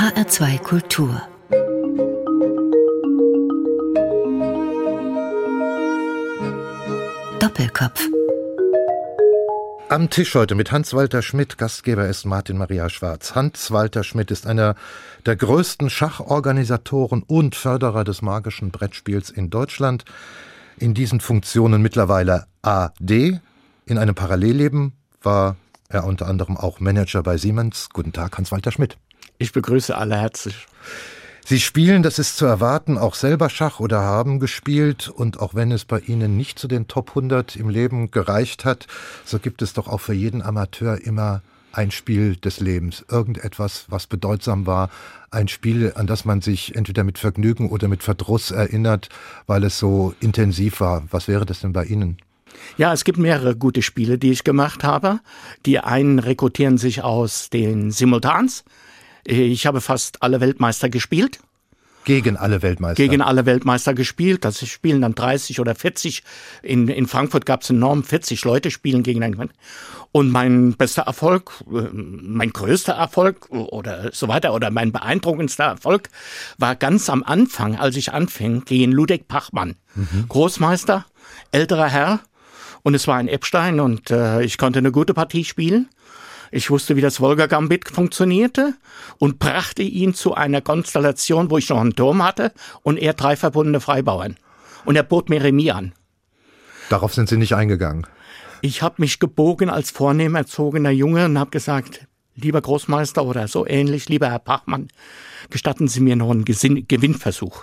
[0.00, 1.20] HR2 Kultur
[7.38, 8.00] Doppelkopf
[9.90, 13.34] am Tisch heute mit Hans-Walter Schmidt, Gastgeber ist Martin Maria Schwarz.
[13.34, 14.74] Hans-Walter Schmidt ist einer
[15.26, 20.06] der größten Schachorganisatoren und Förderer des magischen Brettspiels in Deutschland.
[20.78, 23.40] In diesen Funktionen mittlerweile AD.
[23.84, 25.56] In einem Parallelleben war
[25.90, 27.90] er unter anderem auch Manager bei Siemens.
[27.92, 28.96] Guten Tag, Hans-Walter Schmidt.
[29.40, 30.66] Ich begrüße alle herzlich.
[31.46, 35.72] Sie spielen, das ist zu erwarten, auch selber Schach oder haben gespielt und auch wenn
[35.72, 38.86] es bei Ihnen nicht zu den Top 100 im Leben gereicht hat,
[39.24, 41.40] so gibt es doch auch für jeden Amateur immer
[41.72, 44.90] ein Spiel des Lebens, irgendetwas, was bedeutsam war,
[45.30, 49.08] ein Spiel, an das man sich entweder mit Vergnügen oder mit Verdruss erinnert,
[49.46, 51.04] weil es so intensiv war.
[51.10, 52.18] Was wäre das denn bei Ihnen?
[52.76, 55.20] Ja, es gibt mehrere gute Spiele, die ich gemacht habe.
[55.66, 58.64] Die einen rekrutieren sich aus den Simultans,
[59.24, 61.40] ich habe fast alle Weltmeister gespielt.
[62.04, 63.02] Gegen alle Weltmeister?
[63.02, 64.44] Gegen alle Weltmeister gespielt.
[64.44, 66.22] Das spielen dann 30 oder 40.
[66.62, 69.50] In, in Frankfurt gab es enorm 40 Leute spielen gegen einen.
[70.12, 76.08] Und mein bester Erfolg, äh, mein größter Erfolg oder so weiter oder mein beeindruckendster Erfolg
[76.58, 79.76] war ganz am Anfang, als ich anfing, gegen Ludwig Pachmann.
[79.94, 80.24] Mhm.
[80.28, 81.04] Großmeister,
[81.52, 82.20] älterer Herr.
[82.82, 85.90] Und es war ein Epstein und äh, ich konnte eine gute Partie spielen.
[86.52, 88.74] Ich wusste, wie das Volga Gambit funktionierte
[89.18, 93.36] und brachte ihn zu einer Konstellation, wo ich noch einen Turm hatte und er drei
[93.36, 94.36] verbundene Freibauern.
[94.84, 95.92] Und er bot mir Remis an.
[96.88, 98.06] Darauf sind Sie nicht eingegangen.
[98.62, 103.66] Ich habe mich gebogen als vornehm erzogener Junge und habe gesagt, lieber Großmeister oder so
[103.66, 104.88] ähnlich, lieber Herr Pachmann,
[105.50, 107.62] gestatten Sie mir noch einen Gewinnversuch.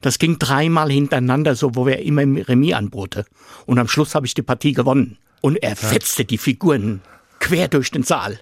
[0.00, 3.24] Das ging dreimal hintereinander, so wo er immer Remis anbote.
[3.66, 5.18] Und am Schluss habe ich die Partie gewonnen.
[5.40, 7.00] Und er fetzte die Figuren
[7.40, 8.38] quer durch den Saal.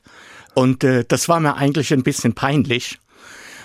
[0.55, 2.99] Und äh, das war mir eigentlich ein bisschen peinlich,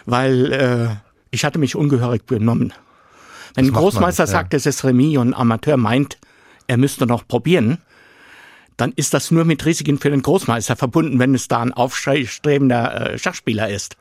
[0.05, 0.95] weil äh,
[1.31, 2.73] ich hatte mich ungehörig benommen.
[3.55, 4.31] Wenn ein Großmeister man, ja.
[4.31, 6.17] sagt, es ist Remis und ein Amateur meint,
[6.67, 7.79] er müsste noch probieren,
[8.77, 13.11] dann ist das nur mit Risiken für den Großmeister verbunden, wenn es da ein aufstrebender
[13.11, 13.95] äh, Schachspieler ist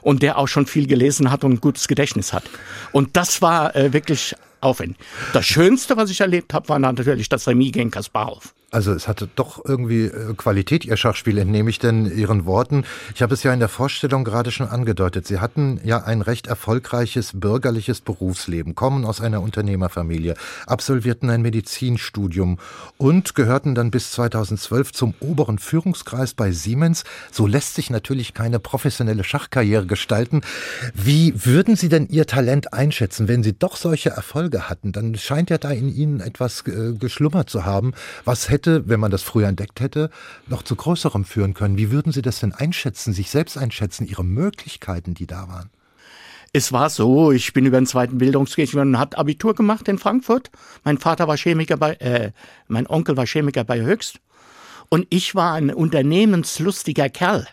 [0.00, 2.44] und der auch schon viel gelesen hat und ein gutes Gedächtnis hat.
[2.92, 4.96] Und das war äh, wirklich aufwendig.
[5.32, 8.54] Das Schönste, was ich erlebt habe, war natürlich das Remis gegen Kasparov.
[8.72, 12.84] Also es hatte doch irgendwie äh, Qualität, Ihr Schachspiel, entnehme ich denn Ihren Worten.
[13.14, 15.26] Ich habe es ja in der Vorstellung gerade schon angedeutet.
[15.26, 22.58] Sie hatten ja ein recht erfolgreiches bürgerliches Berufsleben, kommen aus einer Unternehmerfamilie, absolvierten ein Medizinstudium
[22.96, 27.04] und gehörten dann bis 2012 zum oberen Führungskreis bei Siemens.
[27.30, 30.40] So lässt sich natürlich keine professionelle Schachkarriere gestalten.
[30.94, 34.92] Wie würden Sie denn Ihr Talent einschätzen, wenn Sie doch solche Erfolge hatten?
[34.92, 37.92] Dann scheint ja da in Ihnen etwas äh, geschlummert zu haben,
[38.24, 40.10] was hätte hätte, wenn man das früher entdeckt hätte,
[40.46, 41.76] noch zu größerem führen können.
[41.76, 45.70] Wie würden Sie das denn einschätzen, sich selbst einschätzen, Ihre Möglichkeiten, die da waren?
[46.52, 50.50] Es war so, ich bin über den zweiten Bildungsweg und hat Abitur gemacht in Frankfurt.
[50.84, 52.32] Mein Vater war Chemiker bei, äh,
[52.68, 54.20] mein Onkel war Chemiker bei Höchst.
[54.90, 57.46] Und ich war ein unternehmenslustiger Kerl.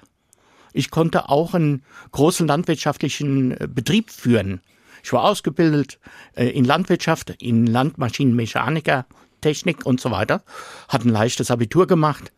[0.74, 4.62] Ich konnte auch einen großen landwirtschaftlichen äh, Betrieb führen.
[5.02, 5.98] Ich war ausgebildet
[6.36, 9.06] äh, in Landwirtschaft, in Landmaschinenmechaniker,
[9.42, 10.44] Technik und so weiter,
[10.88, 12.32] hat ein leichtes Abitur gemacht,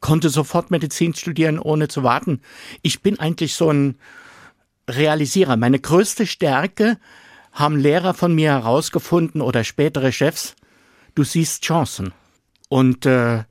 [0.00, 2.40] konnte sofort Medizin studieren, ohne zu warten.
[2.82, 3.96] Ich bin eigentlich so ein
[4.88, 5.56] Realisierer.
[5.56, 6.98] Meine größte Stärke
[7.52, 10.56] haben Lehrer von mir herausgefunden oder spätere Chefs.
[11.14, 12.12] Du siehst Chancen.
[12.68, 13.44] Und äh,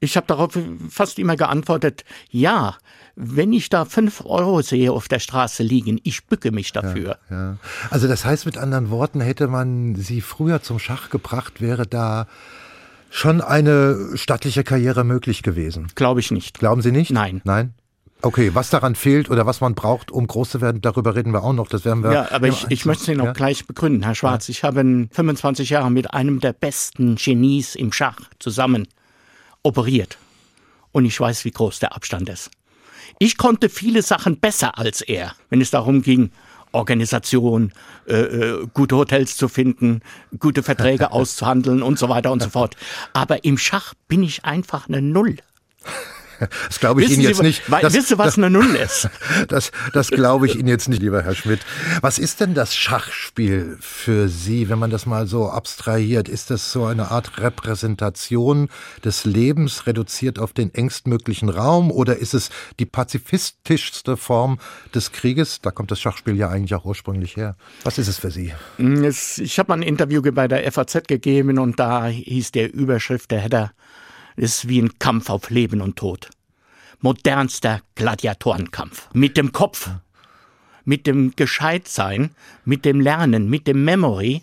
[0.00, 0.58] ich habe darauf
[0.90, 2.76] fast immer geantwortet, ja,
[3.16, 7.18] wenn ich da fünf Euro sehe auf der Straße liegen, ich bücke mich dafür.
[7.30, 7.56] Ja, ja.
[7.90, 12.26] Also das heißt mit anderen Worten, hätte man sie früher zum Schach gebracht, wäre da
[13.10, 15.86] schon eine stattliche Karriere möglich gewesen.
[15.94, 16.58] Glaube ich nicht.
[16.58, 17.12] Glauben Sie nicht?
[17.12, 17.40] Nein.
[17.44, 17.74] Nein?
[18.22, 21.44] Okay, was daran fehlt oder was man braucht, um groß zu werden, darüber reden wir
[21.44, 21.68] auch noch.
[21.68, 22.12] Das werden wir.
[22.12, 23.32] Ja, aber ich, ich möchte Sie noch ja?
[23.32, 24.48] gleich begründen, Herr Schwarz.
[24.48, 24.52] Ja.
[24.52, 28.88] Ich habe 25 Jahre mit einem der besten Genies im Schach zusammen
[29.64, 30.18] operiert.
[30.92, 32.50] Und ich weiß, wie groß der Abstand ist.
[33.18, 36.30] Ich konnte viele Sachen besser als er, wenn es darum ging,
[36.70, 37.72] Organisation,
[38.06, 40.00] äh, äh, gute Hotels zu finden,
[40.38, 42.76] gute Verträge auszuhandeln und so weiter und so fort.
[43.12, 45.36] Aber im Schach bin ich einfach eine Null.
[46.68, 47.62] Das glaube ich Wissen Ihnen jetzt Sie, nicht.
[47.68, 49.08] Das, wisst ihr, was eine Null ist?
[49.48, 51.60] Das, das glaube ich Ihnen jetzt nicht, lieber Herr Schmidt.
[52.00, 56.28] Was ist denn das Schachspiel für Sie, wenn man das mal so abstrahiert?
[56.28, 58.68] Ist das so eine Art Repräsentation
[59.04, 64.58] des Lebens reduziert auf den engstmöglichen Raum oder ist es die pazifistischste Form
[64.94, 65.60] des Krieges?
[65.60, 67.56] Da kommt das Schachspiel ja eigentlich auch ursprünglich her.
[67.82, 68.52] Was ist es für Sie?
[68.78, 73.40] Ich habe mal ein Interview bei der FAZ gegeben und da hieß der Überschrift, der
[73.40, 73.72] Header,
[74.36, 76.30] ist wie ein Kampf auf Leben und Tod.
[77.00, 79.08] Modernster Gladiatorenkampf.
[79.12, 79.90] Mit dem Kopf
[80.84, 82.30] mit dem Gescheitsein,
[82.64, 84.42] mit dem Lernen, mit dem Memory.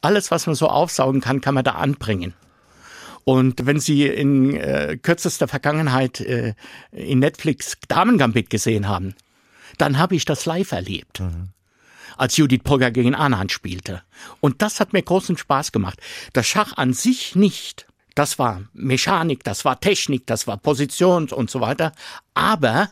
[0.00, 2.34] Alles, was man so aufsaugen kann, kann man da anbringen.
[3.24, 6.54] Und wenn Sie in äh, kürzester Vergangenheit äh,
[6.92, 9.14] in Netflix Damengambit gesehen haben,
[9.78, 11.20] dann habe ich das live erlebt.
[11.20, 11.48] Mhm.
[12.16, 14.02] Als Judith Polgar gegen Anand spielte.
[14.40, 15.98] Und das hat mir großen Spaß gemacht.
[16.32, 17.86] Das Schach an sich nicht.
[18.14, 21.92] Das war Mechanik, das war Technik, das war Position und so weiter.
[22.34, 22.90] Aber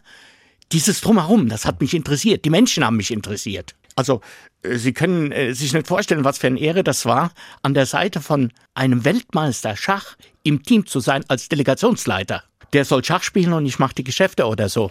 [0.72, 2.44] dieses Drumherum, das hat mich interessiert.
[2.44, 3.74] Die Menschen haben mich interessiert.
[3.94, 4.20] Also
[4.62, 7.32] äh, Sie können äh, sich nicht vorstellen, was für eine Ehre das war,
[7.62, 12.42] an der Seite von einem Weltmeister Schach im Team zu sein als Delegationsleiter
[12.72, 14.90] der soll Schach spielen und ich mache die Geschäfte oder so.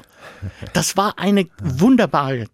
[0.74, 2.46] Das war eine wunderbare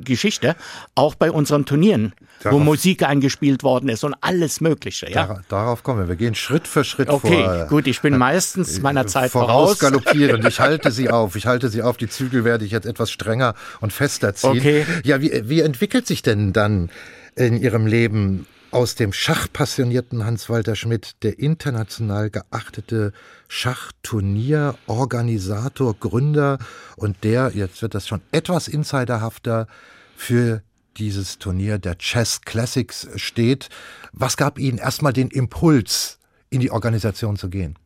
[0.00, 0.54] Geschichte,
[0.94, 5.10] auch bei unseren Turnieren, darauf, wo Musik eingespielt worden ist und alles Mögliche.
[5.10, 5.26] Ja?
[5.26, 6.08] Dar darauf kommen wir.
[6.08, 7.54] Wir gehen Schritt für Schritt okay, vor.
[7.54, 9.78] Okay, gut, ich bin meistens meiner Zeit voraus.
[9.78, 10.44] Vorausgaloppierend.
[10.46, 11.34] Ich halte Sie auf.
[11.36, 11.96] Ich halte Sie auf.
[11.96, 14.58] Die Zügel werde ich jetzt etwas strenger und fester ziehen.
[14.58, 14.86] Okay.
[15.04, 16.90] Ja, wie, wie entwickelt sich denn dann
[17.34, 23.14] in Ihrem Leben aus dem schachpassionierten Hans-Walter Schmidt der international geachtete
[23.48, 26.58] Schachturnierorganisator, Gründer
[26.96, 29.66] und der, jetzt wird das schon etwas insiderhafter,
[30.14, 30.60] für
[30.98, 33.70] dieses Turnier der Chess Classics steht.
[34.12, 36.18] Was gab Ihnen erstmal den Impuls,
[36.50, 37.78] in die Organisation zu gehen?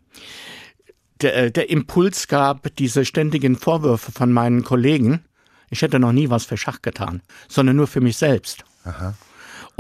[1.20, 5.24] Der, äh, der Impuls gab diese ständigen Vorwürfe von meinen Kollegen.
[5.70, 8.64] Ich hätte noch nie was für Schach getan, sondern nur für mich selbst.
[8.82, 9.14] Aha.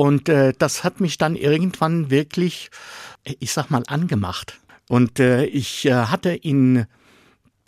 [0.00, 2.70] Und äh, das hat mich dann irgendwann wirklich,
[3.38, 4.58] ich sag mal, angemacht.
[4.88, 6.86] Und äh, ich äh, hatte in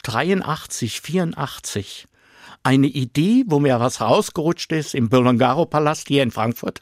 [0.04, 2.06] 83, 84
[2.62, 6.80] eine Idee, wo mir was rausgerutscht ist im Bolongaro-Palast hier in Frankfurt.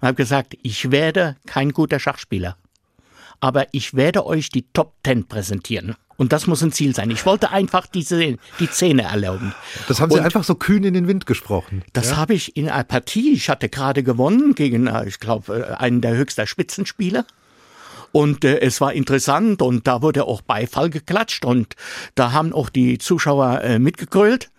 [0.00, 2.56] Und habe gesagt, ich werde kein guter Schachspieler,
[3.38, 5.94] aber ich werde euch die Top Ten präsentieren.
[6.22, 7.10] Und das muss ein Ziel sein.
[7.10, 9.56] Ich wollte einfach diese, die Zähne erlauben.
[9.88, 11.82] Das haben Sie und einfach so kühn in den Wind gesprochen.
[11.94, 12.16] Das ja?
[12.18, 16.00] habe ich in einer Partie, ich hatte gerade gewonnen gegen, äh, ich glaube, äh, einen
[16.00, 17.26] der höchsten Spitzenspieler.
[18.12, 21.74] Und äh, es war interessant und da wurde auch Beifall geklatscht und
[22.14, 24.52] da haben auch die Zuschauer äh, mitgegrölt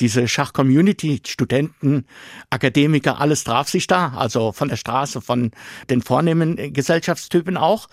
[0.00, 2.06] diese Schach-Community, Studenten,
[2.50, 5.50] Akademiker, alles traf sich da, also von der Straße, von
[5.90, 7.88] den vornehmen Gesellschaftstypen auch.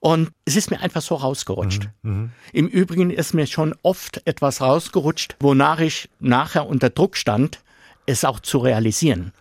[0.00, 1.88] Und es ist mir einfach so rausgerutscht.
[2.02, 2.30] Mhm, mhm.
[2.52, 7.62] Im Übrigen ist mir schon oft etwas rausgerutscht, wonach ich nachher unter Druck stand,
[8.06, 9.32] es auch zu realisieren.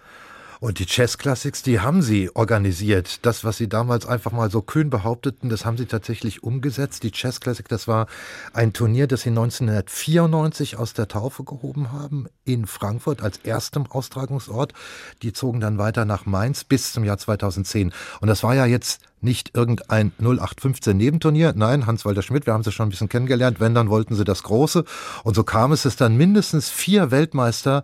[0.59, 3.25] Und die Chess Classics, die haben Sie organisiert.
[3.25, 7.03] Das, was Sie damals einfach mal so kühn behaupteten, das haben Sie tatsächlich umgesetzt.
[7.03, 8.07] Die Chess Classic, das war
[8.51, 14.73] ein Turnier, das Sie 1994 aus der Taufe gehoben haben, in Frankfurt als erstem Austragungsort.
[15.21, 17.93] Die zogen dann weiter nach Mainz bis zum Jahr 2010.
[18.19, 21.53] Und das war ja jetzt nicht irgendein 0815 Nebenturnier.
[21.55, 23.59] Nein, Hans-Walter Schmidt, wir haben sie schon ein bisschen kennengelernt.
[23.59, 24.85] Wenn, dann wollten sie das Große.
[25.23, 27.83] Und so kam es, dass dann mindestens vier Weltmeister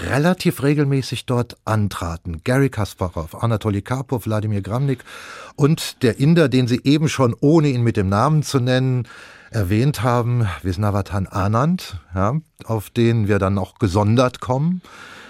[0.00, 2.42] relativ regelmäßig dort antraten.
[2.44, 5.04] Gary Kasparov, Anatoly Karpov, Wladimir Gramnik
[5.54, 9.08] und der Inder, den sie eben schon, ohne ihn mit dem Namen zu nennen,
[9.50, 12.34] erwähnt haben, Visnavatan Anand, ja,
[12.64, 14.82] auf den wir dann auch gesondert kommen.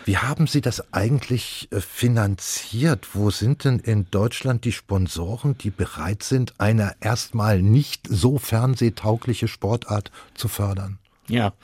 [0.06, 3.08] Wie haben Sie das eigentlich äh, finanziert?
[3.14, 9.49] Wo sind denn in Deutschland die Sponsoren, die bereit sind, eine erstmal nicht so fernsehtaugliche
[9.49, 11.00] Sportart zu fördern?
[11.26, 11.55] Ja.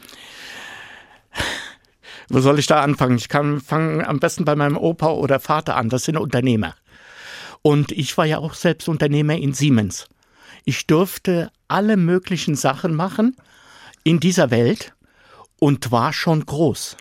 [2.28, 3.16] Wo soll ich da anfangen?
[3.16, 5.88] Ich kann fangen am besten bei meinem Opa oder Vater an.
[5.88, 6.74] Das sind Unternehmer.
[7.62, 10.08] Und ich war ja auch selbst Unternehmer in Siemens.
[10.64, 13.36] Ich durfte alle möglichen Sachen machen
[14.02, 14.94] in dieser Welt
[15.60, 16.96] und war schon groß.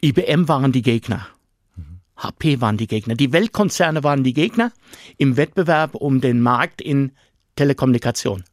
[0.00, 1.26] IBM waren die Gegner.
[2.16, 3.14] HP waren die Gegner.
[3.14, 4.72] Die Weltkonzerne waren die Gegner
[5.16, 7.12] im Wettbewerb um den Markt in
[7.56, 8.44] Telekommunikation.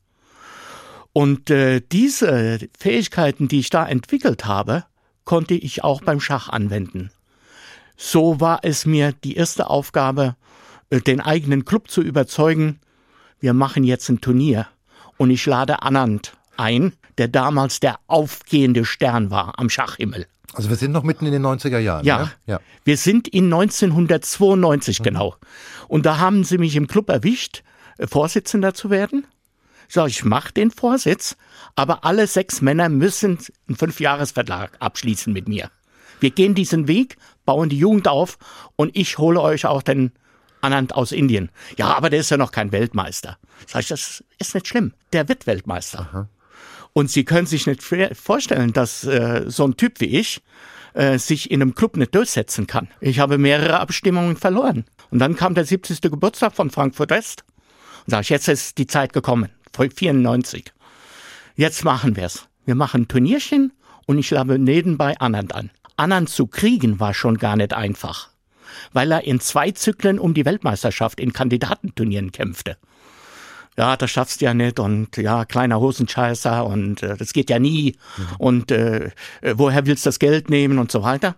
[1.14, 4.86] Und äh, diese Fähigkeiten, die ich da entwickelt habe,
[5.24, 7.12] konnte ich auch beim Schach anwenden.
[7.96, 10.36] So war es mir die erste Aufgabe,
[10.90, 12.80] äh, den eigenen Club zu überzeugen,
[13.40, 14.68] wir machen jetzt ein Turnier
[15.18, 20.26] und ich lade Anand ein, der damals der aufgehende Stern war am Schachhimmel.
[20.56, 22.06] Also wir sind noch mitten in den 90er Jahren.
[22.06, 22.32] Ja, ne?
[22.46, 22.60] ja.
[22.84, 25.04] wir sind in 1992 mhm.
[25.04, 25.36] genau.
[25.88, 27.64] Und da haben sie mich im Club erwischt,
[27.98, 29.28] äh, Vorsitzender zu werden.
[29.88, 31.36] So, ich mache den Vorsitz,
[31.76, 35.70] aber alle sechs Männer müssen einen Fünfjahresvertrag abschließen mit mir.
[36.20, 38.38] Wir gehen diesen Weg, bauen die Jugend auf
[38.76, 40.12] und ich hole euch auch den
[40.62, 41.52] Anand aus Indien.
[41.78, 43.38] Ja, aber der ist ja noch kein Weltmeister.
[43.68, 44.94] Sag ich, das ist nicht schlimm.
[45.14, 46.00] Der wird Weltmeister.
[46.00, 46.30] Aha.
[46.98, 50.42] Und Sie können sich nicht vorstellen, dass äh, so ein Typ wie ich
[50.94, 52.88] äh, sich in einem Club nicht durchsetzen kann.
[53.02, 54.86] Ich habe mehrere Abstimmungen verloren.
[55.12, 56.00] Und dann kam der 70.
[56.00, 57.44] Geburtstag von Frankfurt West.
[58.06, 59.50] Und sage ich, jetzt ist die Zeit gekommen.
[59.76, 60.72] 94.
[61.58, 62.48] Jetzt machen wir's.
[62.64, 63.74] Wir machen ein Turnierchen
[64.06, 65.72] und ich lade nebenbei Anand an.
[65.98, 68.30] Annan zu kriegen war schon gar nicht einfach,
[68.94, 72.78] weil er in zwei Zyklen um die Weltmeisterschaft in Kandidatenturnieren kämpfte.
[73.78, 77.60] Ja, das schaffst du ja nicht und ja, kleiner Hosenscheißer und äh, das geht ja
[77.60, 78.26] nie mhm.
[78.38, 81.36] und äh, woher willst du das Geld nehmen und so weiter.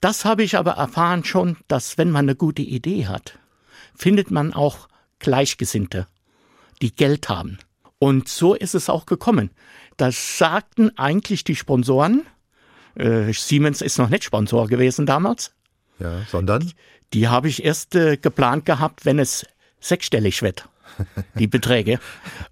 [0.00, 3.38] Das habe ich aber erfahren schon, dass wenn man eine gute Idee hat,
[3.94, 4.88] findet man auch
[5.20, 6.06] Gleichgesinnte,
[6.82, 7.58] die Geld haben.
[7.98, 9.50] Und so ist es auch gekommen.
[9.96, 12.26] Das sagten eigentlich die Sponsoren.
[12.96, 15.52] Äh, Siemens ist noch nicht Sponsor gewesen damals.
[16.00, 16.62] Ja, sondern?
[16.62, 16.74] Die,
[17.12, 19.46] die habe ich erst äh, geplant gehabt, wenn es
[19.78, 20.68] sechsstellig wird.
[21.34, 21.98] Die Beträge.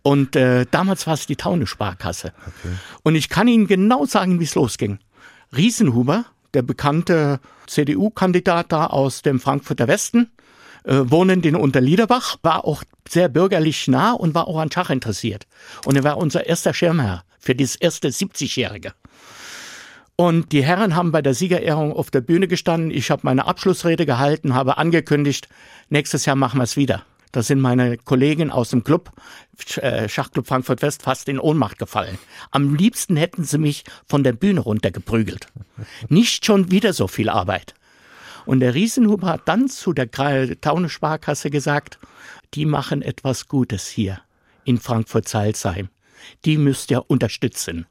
[0.02, 2.32] Und äh, damals war es die Taune Sparkasse.
[2.40, 2.74] Okay.
[3.02, 4.98] Und ich kann Ihnen genau sagen, wie es losging.
[5.56, 10.30] Riesenhuber, der bekannte CDU-Kandidat da aus dem Frankfurter Westen,
[10.84, 15.46] äh, wohnend in Unterliederbach, war auch sehr bürgerlich nah und war auch an Schach interessiert.
[15.84, 18.92] Und er war unser erster Schirmherr für dieses erste 70-Jährige.
[20.16, 22.90] Und die Herren haben bei der Siegerehrung auf der Bühne gestanden.
[22.90, 25.48] Ich habe meine Abschlussrede gehalten, habe angekündigt,
[25.88, 27.04] nächstes Jahr machen wir es wieder.
[27.32, 29.12] Da sind meine Kollegen aus dem Club,
[29.76, 32.18] äh, Schachclub Frankfurt West, fast in Ohnmacht gefallen.
[32.50, 35.46] Am liebsten hätten sie mich von der Bühne runtergeprügelt.
[36.08, 37.74] Nicht schon wieder so viel Arbeit.
[38.46, 41.98] Und der Riesenhuber hat dann zu der Taune Sparkasse gesagt,
[42.54, 44.20] die machen etwas Gutes hier
[44.64, 45.88] in Frankfurt-Salzheim.
[46.44, 47.86] Die müsst ihr unterstützen.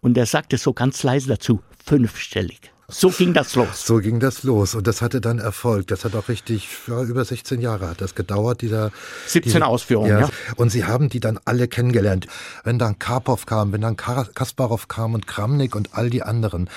[0.00, 2.73] Und er sagte so ganz leise dazu, fünfstellig.
[2.88, 3.86] So ging das los.
[3.86, 5.86] So ging das los und das hatte dann Erfolg.
[5.86, 8.90] Das hat auch richtig, ja, über 16 Jahre hat das gedauert, dieser
[9.26, 10.20] 17 diese, Ausführungen, ja.
[10.20, 10.30] ja.
[10.56, 12.26] Und sie haben die dann alle kennengelernt.
[12.62, 16.68] Wenn dann Karpov kam, wenn dann Kasparov kam und Kramnik und all die anderen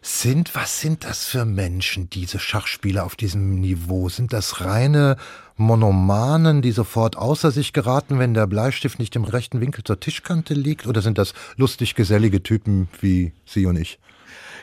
[0.00, 4.08] sind, was sind das für Menschen, diese Schachspieler auf diesem Niveau?
[4.08, 5.16] Sind das reine
[5.56, 10.54] Monomanen, die sofort außer sich geraten, wenn der Bleistift nicht im rechten Winkel zur Tischkante
[10.54, 10.86] liegt?
[10.86, 14.00] Oder sind das lustig gesellige Typen wie Sie und ich?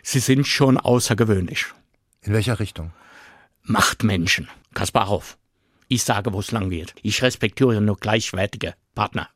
[0.03, 1.65] Sie sind schon außergewöhnlich.
[2.21, 2.91] In welcher Richtung?
[3.63, 4.49] Machtmenschen.
[4.73, 5.37] Kasparov.
[5.87, 6.93] Ich sage, wo es lang geht.
[7.01, 9.29] Ich respektiere nur gleichwertige Partner.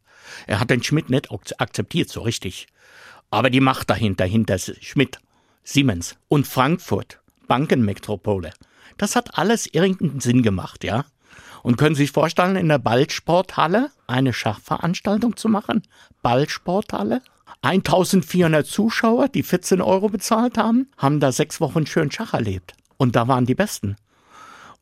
[0.47, 1.29] Er hat den Schmidt nicht
[1.59, 2.67] akzeptiert, so richtig.
[3.29, 5.19] Aber die Macht dahinter, hinter Schmidt,
[5.63, 8.51] Siemens und Frankfurt, Bankenmetropole,
[8.97, 11.05] das hat alles irgendeinen Sinn gemacht, ja?
[11.63, 15.81] Und können Sie sich vorstellen, in der Ballsporthalle eine Schachveranstaltung zu machen?
[16.21, 17.21] Ballsporthalle?
[17.63, 22.73] 1400 Zuschauer, die 14 Euro bezahlt haben, haben da sechs Wochen schön Schach erlebt.
[22.97, 23.95] Und da waren die Besten.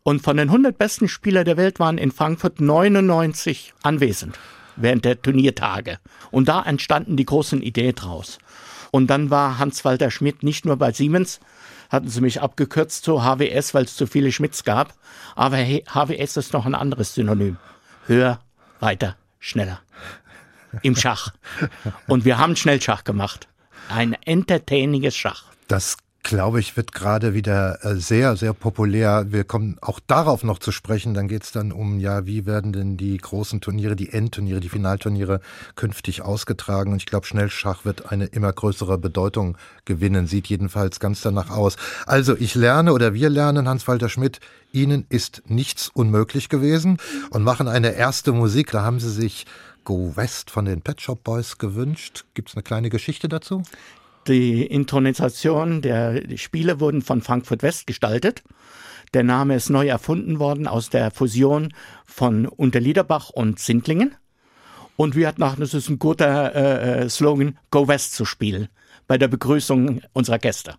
[0.01, 4.39] Und von den 100 besten Spielern der Welt waren in Frankfurt 99 anwesend
[4.77, 5.99] während der Turniertage.
[6.31, 8.39] Und da entstanden die großen Ideen draus.
[8.89, 11.39] Und dann war Hans-Walter Schmidt nicht nur bei Siemens,
[11.91, 14.95] hatten sie mich abgekürzt zu HWS, weil es zu viele Schmidts gab.
[15.35, 17.57] Aber HWS ist noch ein anderes Synonym.
[18.07, 18.39] Höher,
[18.79, 19.81] weiter, schneller
[20.81, 21.33] im Schach.
[22.07, 23.47] Und wir haben schnell Schach gemacht.
[23.89, 25.45] Ein entertainiges Schach.
[25.67, 29.25] Das glaube ich, wird gerade wieder äh, sehr, sehr populär.
[29.29, 31.13] Wir kommen auch darauf noch zu sprechen.
[31.13, 34.69] Dann geht es dann um, ja, wie werden denn die großen Turniere, die Endturniere, die
[34.69, 35.41] Finalturniere
[35.75, 36.91] künftig ausgetragen?
[36.91, 40.27] Und ich glaube, Schnellschach wird eine immer größere Bedeutung gewinnen.
[40.27, 41.75] Sieht jedenfalls ganz danach aus.
[42.05, 44.39] Also ich lerne oder wir lernen, Hans-Walter Schmidt,
[44.73, 46.97] Ihnen ist nichts unmöglich gewesen
[47.31, 48.71] und machen eine erste Musik.
[48.71, 49.45] Da haben Sie sich
[49.83, 52.25] Go West von den Pet Shop Boys gewünscht.
[52.33, 53.63] Gibt es eine kleine Geschichte dazu?
[54.27, 58.43] Die Intonisation der Spiele wurden von Frankfurt West gestaltet.
[59.13, 61.73] Der Name ist neu erfunden worden aus der Fusion
[62.05, 64.15] von Unterliederbach und Sindlingen.
[64.95, 68.67] Und wir hatten auch, das ist ein guter äh, äh Slogan, Go West zu spielen
[69.07, 70.75] bei der Begrüßung unserer Gäste.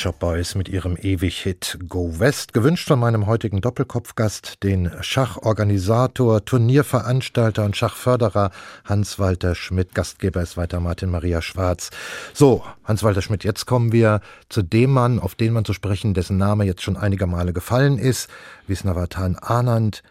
[0.00, 7.66] Shop Boys mit ihrem Ewig-Hit Go West, gewünscht von meinem heutigen Doppelkopfgast, den Schachorganisator, Turnierveranstalter
[7.66, 8.50] und Schachförderer
[8.86, 9.94] Hans-Walter Schmidt.
[9.94, 11.90] Gastgeber ist weiter Martin Maria Schwarz.
[12.32, 16.38] So, Hans-Walter Schmidt, jetzt kommen wir zu dem Mann, auf den man zu sprechen, dessen
[16.38, 18.30] Name jetzt schon einige Male gefallen ist,
[18.66, 20.02] Visnavatan Anand,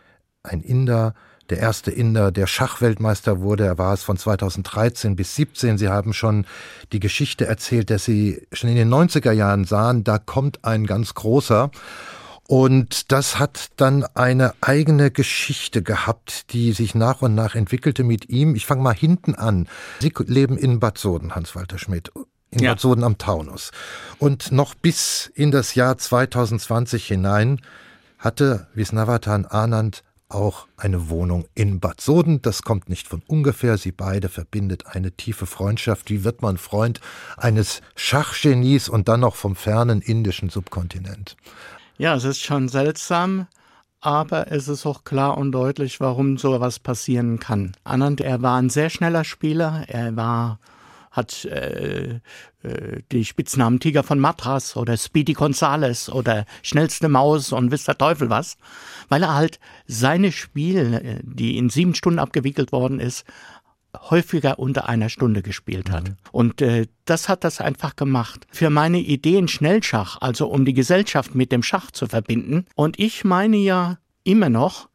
[0.43, 1.15] ein Inder,
[1.49, 3.65] der erste Inder, der Schachweltmeister wurde.
[3.65, 5.77] Er war es von 2013 bis 17.
[5.77, 6.45] Sie haben schon
[6.91, 11.13] die Geschichte erzählt, dass Sie schon in den 90er Jahren sahen, da kommt ein ganz
[11.13, 11.71] großer.
[12.47, 18.29] Und das hat dann eine eigene Geschichte gehabt, die sich nach und nach entwickelte mit
[18.29, 18.55] ihm.
[18.55, 19.67] Ich fange mal hinten an.
[19.99, 22.11] Sie leben in Bad Soden, Hans-Walter Schmidt
[22.49, 22.71] in ja.
[22.71, 23.69] Bad Soden am Taunus.
[24.17, 27.61] Und noch bis in das Jahr 2020 hinein
[28.17, 32.41] hatte Visnavatan Anand auch eine Wohnung in Bad Soden.
[32.41, 33.77] Das kommt nicht von ungefähr.
[33.77, 36.09] Sie beide verbindet eine tiefe Freundschaft.
[36.09, 37.01] Wie wird man Freund
[37.35, 41.35] eines Schachgenies und dann noch vom fernen indischen Subkontinent?
[41.97, 43.47] Ja, es ist schon seltsam,
[43.99, 47.73] aber es ist auch klar und deutlich, warum so etwas passieren kann.
[47.83, 49.83] Anand, er war ein sehr schneller Spieler.
[49.87, 50.59] Er war
[51.11, 52.19] hat äh,
[52.63, 57.97] äh, die Spitznamen Tiger von Matras oder Speedy Gonzales oder schnellste Maus und wisst der
[57.97, 58.57] Teufel was,
[59.09, 63.25] weil er halt seine Spiele, die in sieben Stunden abgewickelt worden ist,
[63.97, 66.09] häufiger unter einer Stunde gespielt hat.
[66.09, 66.15] Mhm.
[66.31, 68.45] Und äh, das hat das einfach gemacht.
[68.51, 72.65] Für meine Ideen Schnellschach, also um die Gesellschaft mit dem Schach zu verbinden.
[72.75, 74.89] Und ich meine ja immer noch,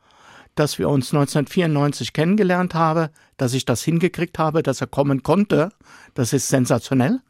[0.54, 5.70] dass wir uns 1994 kennengelernt haben, dass ich das hingekriegt habe, dass er kommen konnte.
[6.14, 7.20] Das ist sensationell.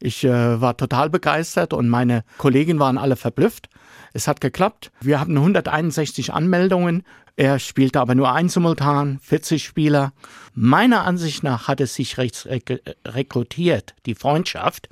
[0.00, 3.68] Ich äh, war total begeistert und meine Kollegen waren alle verblüfft.
[4.12, 4.90] Es hat geklappt.
[5.00, 7.04] Wir hatten 161 Anmeldungen.
[7.36, 10.12] Er spielte aber nur ein simultan, 40 Spieler.
[10.54, 14.88] Meiner Ansicht nach hat es sich rekrutiert, die Freundschaft,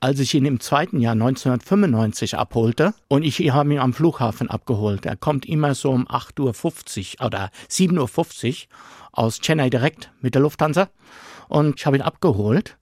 [0.00, 5.06] als ich ihn im zweiten Jahr 1995 abholte und ich habe ihn am Flughafen abgeholt.
[5.06, 8.56] Er kommt immer so um 8.50 Uhr oder 7.50 Uhr
[9.16, 10.88] aus Chennai direkt mit der Lufthansa
[11.48, 12.76] und ich habe ihn abgeholt.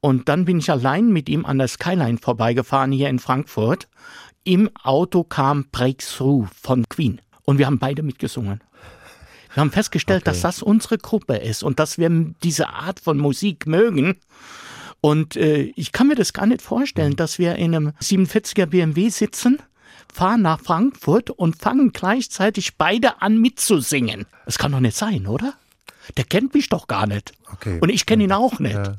[0.00, 3.88] Und dann bin ich allein mit ihm an der Skyline vorbeigefahren hier in Frankfurt.
[4.44, 8.60] Im Auto kam Breakthrough von Queen und wir haben beide mitgesungen.
[9.52, 10.30] Wir haben festgestellt, okay.
[10.30, 12.10] dass das unsere Gruppe ist und dass wir
[12.42, 14.16] diese Art von Musik mögen.
[15.00, 19.08] Und äh, ich kann mir das gar nicht vorstellen, dass wir in einem 47er BMW
[19.08, 19.62] sitzen,
[20.12, 24.26] fahren nach Frankfurt und fangen gleichzeitig beide an mitzusingen.
[24.44, 25.54] Das kann doch nicht sein, oder?
[26.16, 27.32] Der kennt mich doch gar nicht.
[27.52, 27.78] Okay.
[27.80, 28.74] Und ich kenne ihn auch nicht.
[28.74, 28.96] Ja.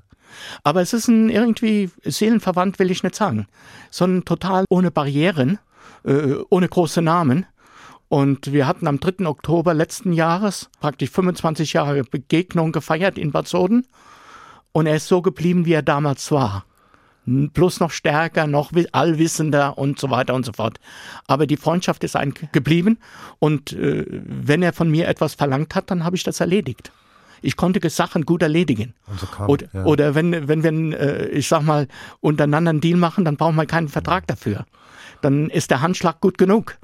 [0.64, 3.48] Aber es ist ein irgendwie seelenverwandt, will ich nicht sagen,
[3.90, 5.60] sondern total ohne Barrieren,
[6.04, 7.46] äh, ohne große Namen.
[8.10, 9.26] Und wir hatten am 3.
[9.26, 13.88] Oktober letzten Jahres praktisch 25 Jahre Begegnung gefeiert in Bad Soden.
[14.72, 16.66] Und er ist so geblieben, wie er damals war.
[17.54, 20.80] Plus noch stärker, noch allwissender und so weiter und so fort.
[21.28, 23.00] Aber die Freundschaft ist ein geblieben.
[23.40, 26.92] Und äh, wenn er von mir etwas verlangt hat, dann habe ich das erledigt.
[27.42, 28.94] Ich konnte Sachen gut erledigen.
[29.18, 29.84] So kam, oder, ja.
[29.86, 31.88] oder, wenn, wenn wir, äh, ich sag mal,
[32.22, 34.66] untereinander einen Deal machen, dann brauchen wir keinen Vertrag dafür.
[35.22, 36.78] Dann ist der Handschlag gut genug.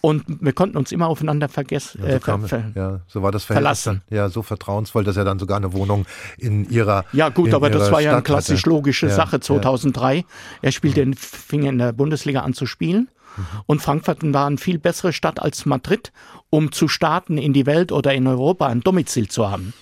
[0.00, 2.00] Und wir konnten uns immer aufeinander vergessen.
[2.02, 4.02] Ja, so, äh, kam, ver ja, so war das Verhältnis verlassen.
[4.08, 6.06] Dann, ja, so vertrauensvoll, dass er dann sogar eine Wohnung
[6.36, 8.70] in ihrer Ja gut, aber das war ja eine klassisch hatte.
[8.70, 10.24] logische ja, Sache 2003.
[10.62, 13.08] Er spielte, in, fing in der Bundesliga an zu spielen.
[13.36, 13.42] Mhm.
[13.66, 16.12] Und Frankfurt war eine viel bessere Stadt als Madrid,
[16.50, 19.72] um zu starten in die Welt oder in Europa ein Domizil zu haben.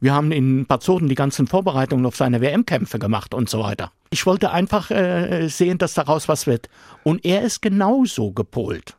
[0.00, 3.92] Wir haben in Bad Soden die ganzen Vorbereitungen auf seine WM-Kämpfe gemacht und so weiter.
[4.10, 6.68] Ich wollte einfach äh, sehen, dass daraus was wird.
[7.02, 8.96] Und er ist genauso gepolt.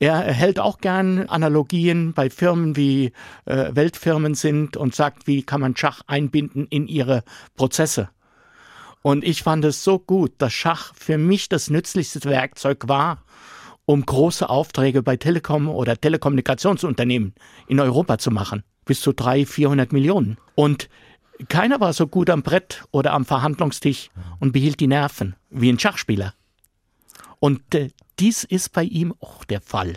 [0.00, 3.12] Er hält auch gern Analogien bei Firmen wie
[3.44, 7.22] äh, Weltfirmen sind und sagt, wie kann man Schach einbinden in ihre
[7.54, 8.08] Prozesse.
[9.02, 13.24] Und ich fand es so gut, dass Schach für mich das nützlichste Werkzeug war,
[13.84, 17.34] um große Aufträge bei Telekom oder Telekommunikationsunternehmen
[17.68, 18.62] in Europa zu machen.
[18.86, 20.38] Bis zu 300, 400 Millionen.
[20.54, 20.88] Und
[21.48, 24.08] keiner war so gut am Brett oder am Verhandlungstisch
[24.38, 26.32] und behielt die Nerven wie ein Schachspieler.
[27.38, 29.94] Und äh, dies ist bei ihm auch der Fall,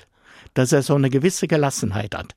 [0.53, 2.35] dass er so eine gewisse Gelassenheit hat.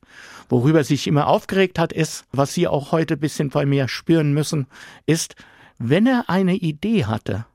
[0.49, 3.89] Worüber er sich immer aufgeregt hat, ist, was Sie auch heute ein bisschen bei mir
[3.89, 4.67] spüren müssen,
[5.07, 5.37] ist,
[5.79, 7.47] wenn er eine Idee hatte,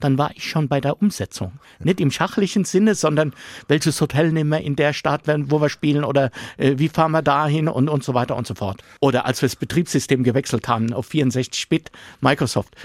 [0.00, 1.52] dann war ich schon bei der Umsetzung.
[1.78, 3.32] Nicht im schachlichen Sinne, sondern
[3.68, 7.22] welches Hotel nehmen wir in der Stadt, wo wir spielen oder äh, wie fahren wir
[7.22, 8.82] dahin und, und so weiter und so fort.
[9.00, 12.76] Oder als wir das Betriebssystem gewechselt haben auf 64-Bit Microsoft,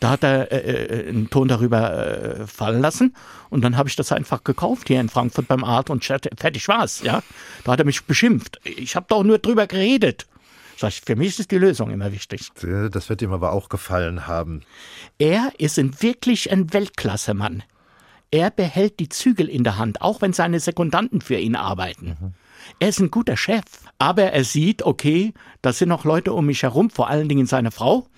[0.00, 3.14] da hat er äh, äh, einen Ton darüber äh, fallen lassen
[3.48, 7.02] und dann habe ich das einfach gekauft hier in Frankfurt beim Art und fertig war's.
[7.02, 7.22] Ja,
[7.64, 8.60] da hat er mich beschimpft.
[8.64, 10.26] Ich habe doch nur drüber geredet.
[10.76, 12.50] Sag ich, für mich ist die Lösung immer wichtig.
[12.90, 14.62] Das wird ihm aber auch gefallen haben.
[15.18, 17.62] Er ist ein wirklich ein Weltklasse-Mann.
[18.30, 22.16] Er behält die Zügel in der Hand, auch wenn seine Sekundanten für ihn arbeiten.
[22.20, 22.34] Mhm.
[22.80, 23.64] Er ist ein guter Chef,
[23.98, 25.32] aber er sieht, okay,
[25.62, 28.08] da sind noch Leute um mich herum, vor allen Dingen seine Frau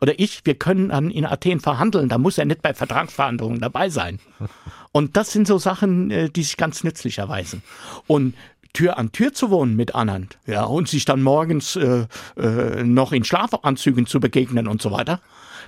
[0.00, 3.90] oder ich, wir können dann in Athen verhandeln, da muss er nicht bei Vertragsverhandlungen dabei
[3.90, 4.18] sein.
[4.92, 7.62] Und das sind so Sachen, äh, die sich ganz nützlich erweisen.
[8.06, 8.34] Und
[8.72, 13.10] Tür an Tür zu wohnen mit anderen, ja, und sich dann morgens äh, äh, noch
[13.10, 15.20] in Schlafanzügen zu begegnen und so weiter.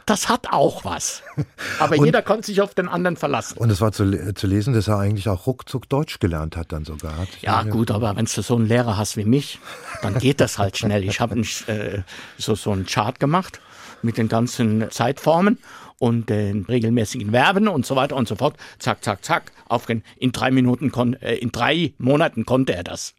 [0.07, 1.23] Das hat auch was.
[1.81, 3.59] Aber und, jeder konnte sich auf den anderen verlassen.
[3.59, 6.85] Und es war zu, zu, lesen, dass er eigentlich auch ruckzuck Deutsch gelernt hat dann
[6.85, 7.19] sogar.
[7.19, 9.59] Hat ja gut, aber wenn du so einen Lehrer hast wie mich,
[10.03, 11.05] dann geht das halt schnell.
[11.05, 12.03] Ich habe äh,
[12.39, 13.61] so, so einen Chart gemacht
[14.03, 15.59] mit den ganzen Zeitformen
[15.99, 18.57] und den regelmäßigen Verben und so weiter und so fort.
[18.79, 19.53] Zack, zack, zack.
[19.69, 23.15] Auf in drei Minuten, äh, in drei Monaten konnte er das.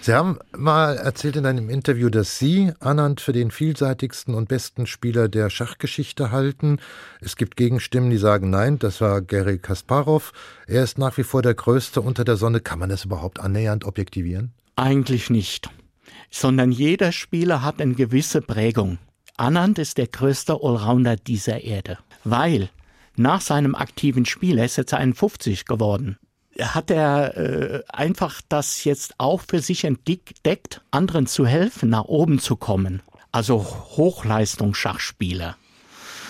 [0.00, 4.86] Sie haben mal erzählt in einem Interview, dass Sie Anand für den vielseitigsten und besten
[4.86, 6.78] Spieler der Schachgeschichte halten.
[7.20, 10.32] Es gibt Gegenstimmen, die sagen, nein, das war Gary Kasparov.
[10.66, 12.60] Er ist nach wie vor der Größte unter der Sonne.
[12.60, 14.52] Kann man das überhaupt annähernd objektivieren?
[14.76, 15.70] Eigentlich nicht.
[16.30, 18.98] Sondern jeder Spieler hat eine gewisse Prägung.
[19.40, 22.68] Anand ist der größte Allrounder dieser Erde, weil
[23.16, 26.18] nach seinem aktiven Spiel, er ist jetzt 51 geworden,
[26.60, 32.38] hat er äh, einfach das jetzt auch für sich entdeckt, anderen zu helfen, nach oben
[32.38, 33.00] zu kommen.
[33.32, 35.56] Also Hochleistungsschachspieler.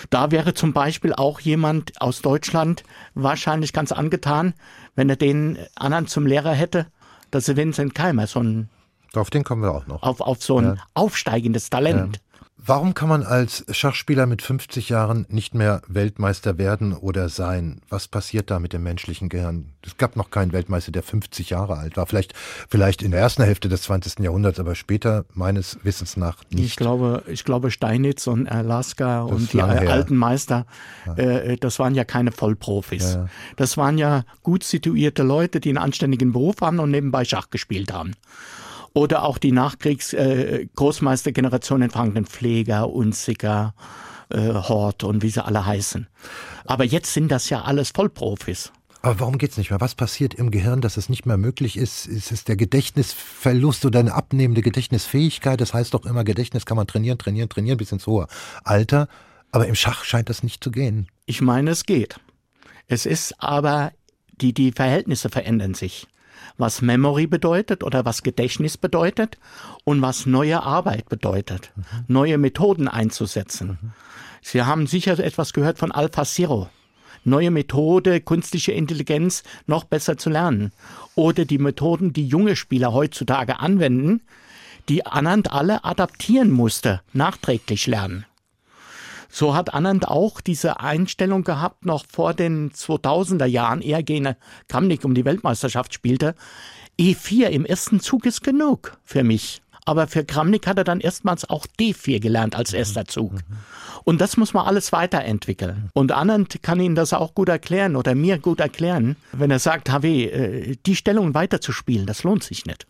[0.09, 4.53] Da wäre zum Beispiel auch jemand aus Deutschland wahrscheinlich ganz angetan,
[4.95, 6.87] wenn er den anderen zum Lehrer hätte,
[7.29, 8.69] dass er Vincent Keimer, so ein
[9.13, 10.03] auf den kommen wir auch noch.
[10.03, 10.75] Auf, auf so ein ja.
[10.93, 12.15] aufsteigendes Talent.
[12.15, 12.21] Ja.
[12.63, 17.81] Warum kann man als Schachspieler mit 50 Jahren nicht mehr Weltmeister werden oder sein?
[17.89, 19.71] Was passiert da mit dem menschlichen Gehirn?
[19.83, 22.05] Es gab noch keinen Weltmeister, der 50 Jahre alt war.
[22.05, 22.35] Vielleicht,
[22.69, 24.19] vielleicht in der ersten Hälfte des 20.
[24.19, 26.65] Jahrhunderts, aber später meines Wissens nach nicht.
[26.65, 30.67] Ich glaube, ich glaube Steinitz und Alaska das und die alten Meister,
[31.07, 31.15] ja.
[31.15, 33.15] äh, das waren ja keine Vollprofis.
[33.15, 33.27] Ja.
[33.55, 37.91] Das waren ja gut situierte Leute, die einen anständigen Beruf haben und nebenbei Schach gespielt
[37.91, 38.13] haben
[38.93, 43.73] oder auch die Nachkriegs-Großmeistergeneration äh, in Franken, Pfleger, Unziger,
[44.29, 46.07] äh, Hort und wie sie alle heißen.
[46.65, 48.71] Aber jetzt sind das ja alles Vollprofis.
[49.03, 49.81] Aber warum geht's nicht mehr?
[49.81, 52.05] Was passiert im Gehirn, dass es nicht mehr möglich ist?
[52.05, 55.59] Ist es der Gedächtnisverlust oder eine abnehmende Gedächtnisfähigkeit?
[55.59, 58.27] Das heißt doch immer, Gedächtnis kann man trainieren, trainieren, trainieren bis ins hohe
[58.63, 59.07] Alter.
[59.51, 61.07] Aber im Schach scheint das nicht zu gehen.
[61.25, 62.19] Ich meine, es geht.
[62.87, 63.91] Es ist aber,
[64.39, 66.07] die, die Verhältnisse verändern sich
[66.57, 69.37] was Memory bedeutet oder was Gedächtnis bedeutet
[69.83, 71.83] und was neue Arbeit bedeutet, mhm.
[72.07, 73.79] neue Methoden einzusetzen.
[73.81, 73.91] Mhm.
[74.41, 76.69] Sie haben sicher etwas gehört von Alpha Zero.
[77.23, 80.71] Neue Methode, künstliche Intelligenz noch besser zu lernen.
[81.13, 84.21] Oder die Methoden, die junge Spieler heutzutage anwenden,
[84.89, 88.25] die Anand alle adaptieren musste, nachträglich lernen.
[89.31, 94.35] So hat Anand auch diese Einstellung gehabt, noch vor den 2000er Jahren, eher gegen
[94.67, 96.35] Kramnik um die Weltmeisterschaft spielte.
[96.99, 99.61] E4 im ersten Zug ist genug für mich.
[99.85, 103.33] Aber für Kramnik hat er dann erstmals auch D4 gelernt als erster Zug.
[104.03, 105.89] Und das muss man alles weiterentwickeln.
[105.93, 109.91] Und Anand kann Ihnen das auch gut erklären oder mir gut erklären, wenn er sagt,
[109.91, 112.85] HW, äh, die Stellung weiterzuspielen, das lohnt sich nicht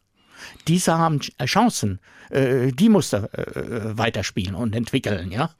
[0.68, 2.00] diese haben Chancen,
[2.30, 5.52] äh, die muss er äh, weiterspielen und entwickeln, ja.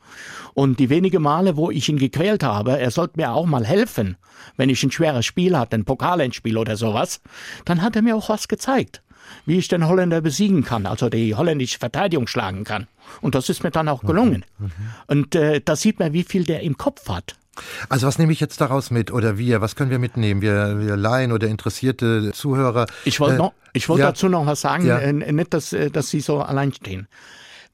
[0.54, 4.18] Und die wenige Male, wo ich ihn gequält habe, er sollte mir auch mal helfen,
[4.58, 7.22] wenn ich ein schweres Spiel hatte, ein Pokalendspiel oder sowas,
[7.66, 9.02] dann hat er mir auch was gezeigt,
[9.46, 12.88] wie ich den Holländer besiegen kann, also die holländische Verteidigung schlagen kann.
[13.22, 14.46] Und das ist mir dann auch gelungen.
[14.58, 14.66] Mhm.
[14.66, 14.72] Mhm.
[15.08, 17.36] Und äh, da sieht man, wie viel der im Kopf hat.
[17.90, 19.62] Also was nehme ich jetzt daraus mit oder wir?
[19.62, 20.42] Was können wir mitnehmen?
[20.42, 22.88] Wir, wir Laien oder interessierte Zuhörer?
[23.06, 25.00] Ich wollte äh, noch, ich wollte ja, dazu noch was sagen, ja.
[25.00, 27.08] äh, nicht, dass, äh, dass Sie so allein stehen.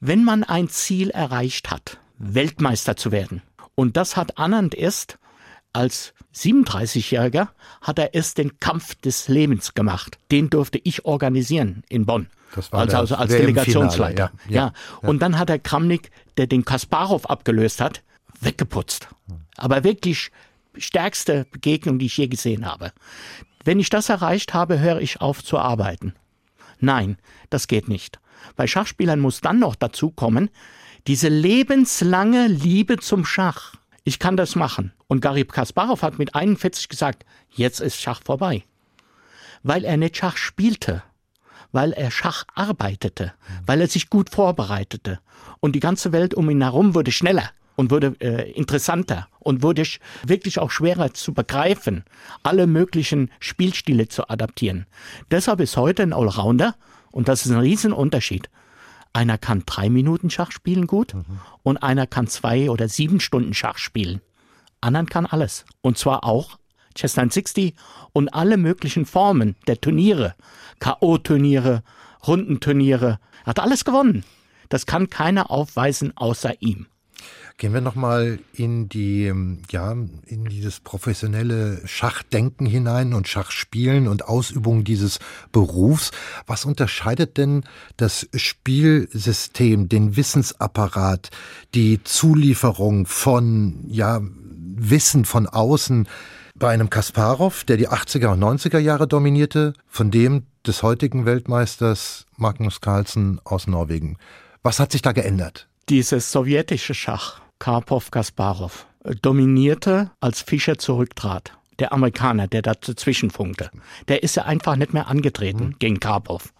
[0.00, 3.42] Wenn man ein Ziel erreicht hat, Weltmeister zu werden,
[3.74, 5.18] und das hat Anand erst
[5.72, 7.48] als 37-Jähriger,
[7.80, 10.18] hat er erst den Kampf des Lebens gemacht.
[10.30, 12.28] Den durfte ich organisieren in Bonn.
[12.54, 14.32] Das war also, also als Delegationsleiter.
[14.48, 14.72] Ja, ja,
[15.02, 18.02] ja, Und dann hat er Kramnik, der den Kasparov abgelöst hat,
[18.40, 19.08] weggeputzt.
[19.56, 20.30] Aber wirklich
[20.76, 22.92] stärkste Begegnung, die ich je gesehen habe.
[23.64, 26.14] Wenn ich das erreicht habe, höre ich auf zu arbeiten.
[26.80, 27.18] Nein,
[27.50, 28.20] das geht nicht.
[28.56, 30.50] Bei Schachspielern muss dann noch dazu kommen,
[31.06, 33.74] diese lebenslange Liebe zum Schach.
[34.04, 34.92] Ich kann das machen.
[35.06, 38.64] Und Garib Kasparov hat mit 41 gesagt, jetzt ist Schach vorbei.
[39.62, 41.02] Weil er nicht Schach spielte,
[41.72, 43.34] weil er Schach arbeitete,
[43.66, 45.18] weil er sich gut vorbereitete.
[45.60, 49.84] Und die ganze Welt um ihn herum wurde schneller und wurde äh, interessanter und wurde
[50.24, 52.02] wirklich auch schwerer zu begreifen,
[52.42, 54.86] alle möglichen Spielstile zu adaptieren.
[55.30, 56.74] Deshalb ist heute ein Allrounder,
[57.12, 58.50] und das ist ein Riesenunterschied,
[59.12, 61.24] Einer kann drei Minuten Schach spielen gut mhm.
[61.62, 64.20] und einer kann zwei oder sieben Stunden Schach spielen.
[64.80, 65.64] Anderen kann alles.
[65.80, 66.58] Und zwar auch
[66.96, 67.74] Chess 960
[68.12, 70.34] und alle möglichen Formen der Turniere.
[70.80, 71.82] K.O.-Turniere,
[72.26, 73.20] Rundenturniere.
[73.44, 74.24] Hat alles gewonnen.
[74.68, 76.88] Das kann keiner aufweisen außer ihm.
[77.58, 84.28] Gehen wir nochmal in die, ähm, ja, in dieses professionelle Schachdenken hinein und Schachspielen und
[84.28, 85.18] Ausübung dieses
[85.50, 86.12] Berufs.
[86.46, 87.64] Was unterscheidet denn
[87.96, 91.30] das Spielsystem, den Wissensapparat,
[91.74, 96.06] die Zulieferung von, ja, Wissen von außen
[96.54, 102.24] bei einem Kasparov, der die 80er und 90er Jahre dominierte, von dem des heutigen Weltmeisters
[102.36, 104.16] Magnus Carlsen aus Norwegen?
[104.62, 105.66] Was hat sich da geändert?
[105.88, 108.86] Dieses sowjetische Schach Karpov Kasparov
[109.22, 111.52] dominierte, als Fischer zurücktrat.
[111.78, 113.70] Der Amerikaner, der dazwischen funkte.
[114.08, 115.78] Der ist ja einfach nicht mehr angetreten mhm.
[115.78, 116.52] gegen Karpov.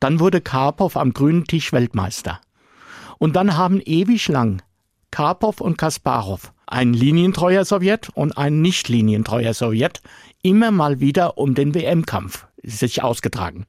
[0.00, 2.40] Dann wurde Karpov am grünen Tisch Weltmeister.
[3.18, 4.62] Und dann haben ewig lang
[5.12, 10.02] Karpov und Kasparov, ein linientreuer Sowjet und ein nicht linientreuer Sowjet,
[10.42, 13.64] immer mal wieder um den WM-Kampf sich ausgetragen.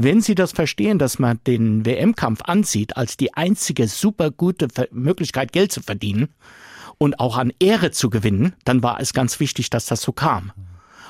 [0.00, 5.50] Wenn Sie das verstehen, dass man den WM-Kampf ansieht als die einzige super gute Möglichkeit,
[5.52, 6.28] Geld zu verdienen
[6.98, 10.52] und auch an Ehre zu gewinnen, dann war es ganz wichtig, dass das so kam.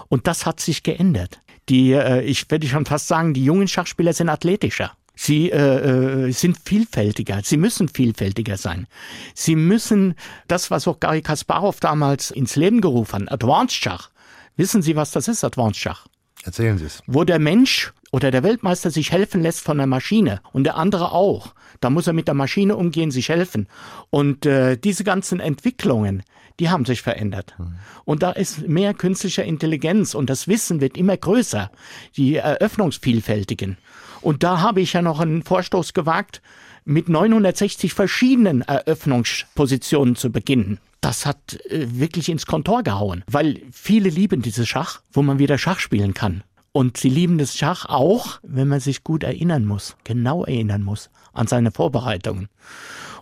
[0.08, 1.42] Und das hat sich geändert.
[1.68, 4.92] Die, äh, ich würde schon fast sagen, die jungen Schachspieler sind athletischer.
[5.14, 7.42] Sie äh, äh, sind vielfältiger.
[7.44, 8.86] Sie müssen vielfältiger sein.
[9.34, 10.14] Sie müssen
[10.46, 14.08] das, was auch Gary Kasparov damals ins Leben gerufen hat, Advanced Schach.
[14.56, 16.06] Wissen Sie, was das ist, Advanced Schach?
[16.44, 17.02] Erzählen Sie es.
[17.06, 21.12] Wo der Mensch oder der Weltmeister sich helfen lässt von der Maschine und der andere
[21.12, 21.54] auch.
[21.80, 23.68] Da muss er mit der Maschine umgehen, sich helfen.
[24.10, 26.22] Und äh, diese ganzen Entwicklungen,
[26.58, 27.54] die haben sich verändert.
[27.58, 27.74] Mhm.
[28.04, 31.70] Und da ist mehr künstliche Intelligenz und das Wissen wird immer größer,
[32.16, 33.76] die Eröffnungsvielfältigen.
[34.20, 36.42] Und da habe ich ja noch einen Vorstoß gewagt,
[36.84, 40.78] mit 960 verschiedenen Eröffnungspositionen zu beginnen.
[41.00, 45.58] Das hat äh, wirklich ins Kontor gehauen, weil viele lieben dieses Schach, wo man wieder
[45.58, 46.42] Schach spielen kann.
[46.72, 51.10] Und sie lieben das Schach auch, wenn man sich gut erinnern muss, genau erinnern muss
[51.32, 52.48] an seine Vorbereitungen.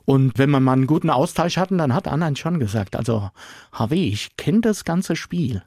[0.05, 3.31] Und wenn man mal einen guten Austausch hatten, dann hat Anna schon gesagt, also
[3.73, 5.63] HW, ich kenne das ganze Spiel,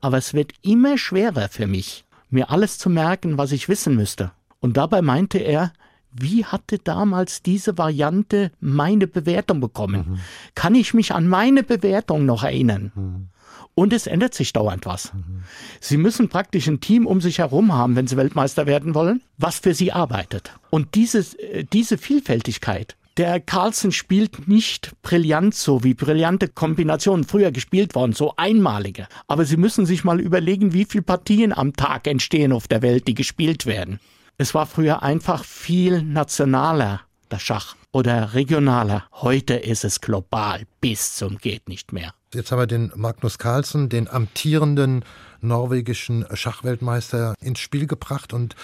[0.00, 4.32] aber es wird immer schwerer für mich, mir alles zu merken, was ich wissen müsste.
[4.60, 5.72] Und dabei meinte er,
[6.12, 10.04] wie hatte damals diese Variante meine Bewertung bekommen?
[10.08, 10.18] Mhm.
[10.54, 12.92] Kann ich mich an meine Bewertung noch erinnern?
[12.94, 13.28] Mhm.
[13.74, 15.12] Und es ändert sich dauernd was.
[15.12, 15.42] Mhm.
[15.80, 19.58] Sie müssen praktisch ein Team um sich herum haben, wenn Sie Weltmeister werden wollen, was
[19.58, 20.52] für Sie arbeitet.
[20.70, 27.52] Und diese, äh, diese Vielfältigkeit, der Carlsen spielt nicht brillant so, wie brillante Kombinationen früher
[27.52, 29.06] gespielt worden, so einmalige.
[29.28, 33.06] Aber Sie müssen sich mal überlegen, wie viele Partien am Tag entstehen auf der Welt,
[33.06, 34.00] die gespielt werden.
[34.36, 39.04] Es war früher einfach viel nationaler, der Schach, oder regionaler.
[39.12, 42.14] Heute ist es global bis zum geht nicht mehr.
[42.34, 45.04] Jetzt haben wir den Magnus Carlsen, den amtierenden
[45.44, 48.56] norwegischen Schachweltmeister ins Spiel gebracht und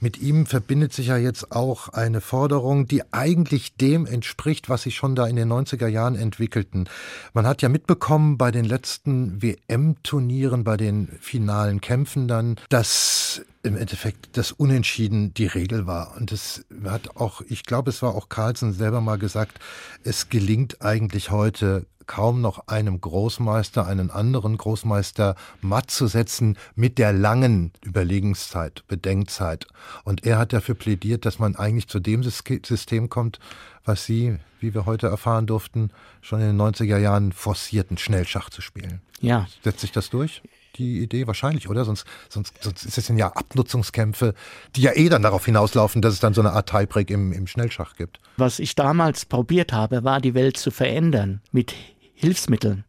[0.00, 4.94] mit ihm verbindet sich ja jetzt auch eine Forderung, die eigentlich dem entspricht, was sich
[4.94, 6.88] schon da in den 90er Jahren entwickelten.
[7.34, 13.76] Man hat ja mitbekommen bei den letzten WM-Turnieren, bei den finalen Kämpfen dann, dass im
[13.76, 16.16] Endeffekt das Unentschieden die Regel war.
[16.16, 19.58] Und es hat auch, ich glaube, es war auch Carlsen selber mal gesagt,
[20.04, 26.98] es gelingt eigentlich heute kaum noch einem Großmeister einen anderen Großmeister matt zu setzen mit
[26.98, 29.68] der langen Überlegenszeit, Bedenkzeit.
[30.02, 33.38] Und er hat dafür plädiert, dass man eigentlich zu dem System kommt,
[33.84, 35.90] was Sie, wie wir heute erfahren durften,
[36.20, 39.00] schon in den 90er Jahren forcierten, Schnellschach zu spielen.
[39.20, 39.46] Ja.
[39.62, 40.42] Setzt sich das durch?
[40.78, 41.84] die Idee wahrscheinlich, oder?
[41.84, 44.34] Sonst, sonst, sonst ist es ja Abnutzungskämpfe,
[44.76, 47.46] die ja eh dann darauf hinauslaufen, dass es dann so eine Art Tiebreak im, im
[47.46, 48.20] Schnellschach gibt.
[48.36, 51.74] Was ich damals probiert habe, war die Welt zu verändern mit
[52.18, 52.84] Hilfsmitteln,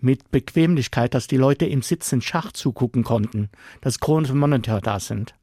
[0.00, 3.48] mit Bequemlichkeit, dass die Leute im Sitzen Schach zugucken konnten,
[3.80, 5.34] dass große Monitor da sind.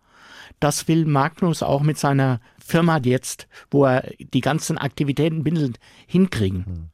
[0.60, 6.66] Das will Magnus auch mit seiner Firma jetzt, wo er die ganzen Aktivitäten bindet, hinkriegen.
[6.66, 6.90] Hm.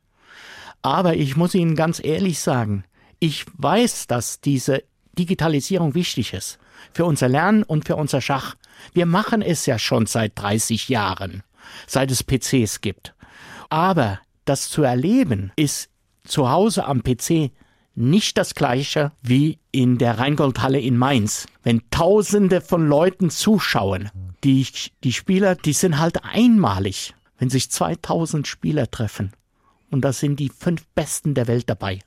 [0.82, 2.84] Aber ich muss Ihnen ganz ehrlich sagen,
[3.19, 4.84] ich weiß, dass diese
[5.17, 6.60] Digitalisierung wichtig ist.
[6.91, 8.56] Für unser Lernen und für unser Schach.
[8.91, 11.41] Wir machen es ja schon seit 30 Jahren,
[11.88, 13.15] seit es PCs gibt.
[13.69, 15.89] Aber das zu erleben ist
[16.23, 17.51] zu Hause am PC
[17.95, 21.47] nicht das gleiche wie in der Rheingoldhalle in Mainz.
[21.62, 24.09] Wenn tausende von Leuten zuschauen,
[24.43, 24.65] die,
[25.03, 27.13] die Spieler, die sind halt einmalig.
[27.38, 29.31] Wenn sich 2000 Spieler treffen
[29.91, 31.99] und da sind die fünf Besten der Welt dabei.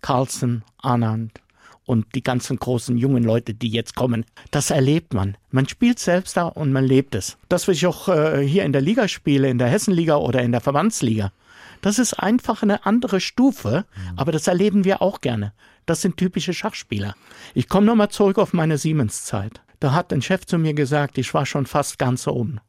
[0.00, 1.40] Carlsen, Anand
[1.84, 4.24] und die ganzen großen jungen Leute, die jetzt kommen.
[4.50, 5.36] Das erlebt man.
[5.50, 7.38] Man spielt selbst da und man lebt es.
[7.48, 10.52] Das, was ich auch äh, hier in der Liga spiele, in der Hessenliga oder in
[10.52, 11.32] der Verbandsliga,
[11.80, 13.84] das ist einfach eine andere Stufe,
[14.16, 15.52] aber das erleben wir auch gerne.
[15.86, 17.14] Das sind typische Schachspieler.
[17.54, 19.62] Ich komme nochmal zurück auf meine Siemens-Zeit.
[19.80, 22.60] Da hat ein Chef zu mir gesagt, ich war schon fast ganz oben.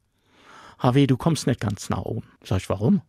[0.82, 2.28] HW, du kommst nicht ganz nach oben.
[2.44, 3.02] Sag ich, warum?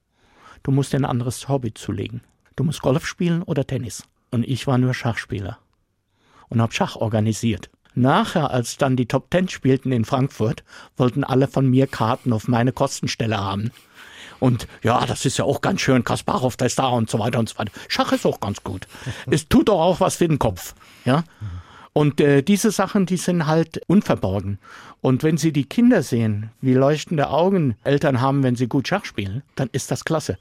[0.63, 2.23] Du musst dir ein anderes Hobby zulegen.
[2.57, 4.05] Du musst Golf spielen oder Tennis.
[4.31, 5.59] Und ich war nur Schachspieler.
[6.49, 7.71] Und hab Schach organisiert.
[7.95, 10.65] Nachher, als dann die Top Ten spielten in Frankfurt,
[10.97, 13.71] wollten alle von mir Karten auf meine Kostenstelle haben.
[14.41, 16.03] Und ja, das ist ja auch ganz schön.
[16.03, 17.73] Kasparov, der ist da und so weiter und so weiter.
[17.89, 18.89] Schach ist auch ganz gut.
[19.31, 20.75] es tut doch auch was für den Kopf.
[21.05, 21.25] Ja.
[21.93, 24.59] Und äh, diese Sachen, die sind halt unverborgen.
[25.01, 29.05] Und wenn Sie die Kinder sehen, wie leuchtende Augen Eltern haben, wenn sie gut Schach
[29.05, 30.39] spielen, dann ist das klasse.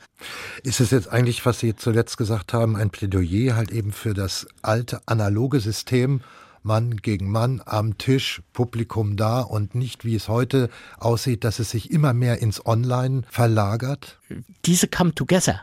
[0.64, 4.48] Ist es jetzt eigentlich, was Sie zuletzt gesagt haben, ein Plädoyer halt eben für das
[4.62, 6.22] alte analoge System,
[6.64, 11.72] Mann gegen Mann am Tisch, Publikum da und nicht, wie es heute aussieht, dass es
[11.72, 14.20] sich immer mehr ins Online verlagert?
[14.66, 15.62] Diese Come Together,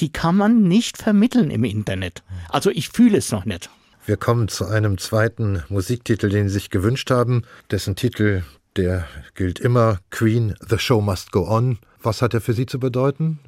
[0.00, 2.22] die kann man nicht vermitteln im Internet.
[2.48, 3.70] Also ich fühle es noch nicht.
[4.04, 7.42] Wir kommen zu einem zweiten Musiktitel, den Sie sich gewünscht haben,
[7.72, 8.44] dessen Titel,
[8.76, 11.78] der gilt immer, Queen, The Show Must Go On.
[12.00, 13.40] Was hat er für Sie zu bedeuten?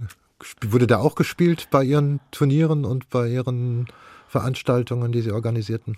[0.64, 3.86] Wurde der auch gespielt bei Ihren Turnieren und bei Ihren
[4.28, 5.96] Veranstaltungen, die Sie organisierten?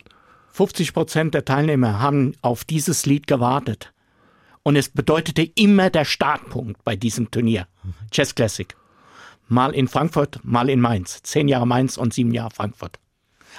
[0.53, 3.92] 50 Prozent der Teilnehmer haben auf dieses Lied gewartet.
[4.62, 7.66] Und es bedeutete immer der Startpunkt bei diesem Turnier.
[8.11, 8.76] Chess Classic.
[9.48, 11.22] Mal in Frankfurt, mal in Mainz.
[11.22, 12.98] Zehn Jahre Mainz und sieben Jahre Frankfurt.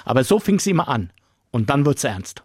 [0.04, 1.12] Aber so fing es immer an.
[1.50, 2.44] Und dann wurde es ernst.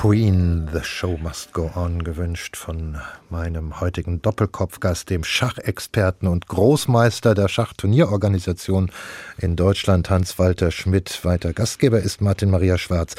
[0.00, 2.96] Queen, The Show Must Go On, gewünscht von
[3.28, 8.92] meinem heutigen Doppelkopfgast, dem Schachexperten und Großmeister der Schachturnierorganisation
[9.36, 11.22] in Deutschland, Hans-Walter Schmidt.
[11.26, 13.14] Weiter Gastgeber ist Martin Maria Schwarz.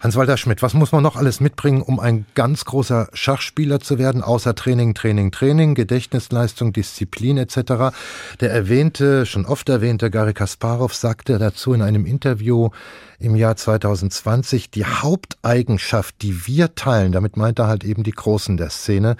[0.00, 4.22] Hans-Walter Schmidt, was muss man noch alles mitbringen, um ein ganz großer Schachspieler zu werden,
[4.22, 7.56] außer Training, Training, Training, Gedächtnisleistung, Disziplin etc.?
[8.40, 12.68] Der erwähnte, schon oft erwähnte Gary Kasparov sagte dazu in einem Interview
[13.18, 18.56] im Jahr 2020, die Haupteigenschaft, die wir teilen, damit meint er halt eben die Großen
[18.56, 19.16] der Szene,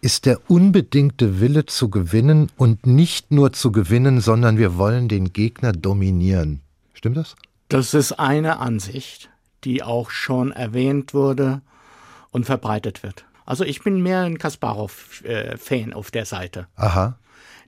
[0.00, 5.32] ist der unbedingte Wille zu gewinnen und nicht nur zu gewinnen, sondern wir wollen den
[5.32, 6.60] Gegner dominieren.
[6.94, 7.34] Stimmt das?
[7.68, 9.29] Das ist eine Ansicht
[9.64, 11.62] die auch schon erwähnt wurde
[12.30, 13.24] und verbreitet wird.
[13.46, 16.68] Also ich bin mehr ein Kasparov-Fan auf der Seite.
[16.76, 17.18] Aha.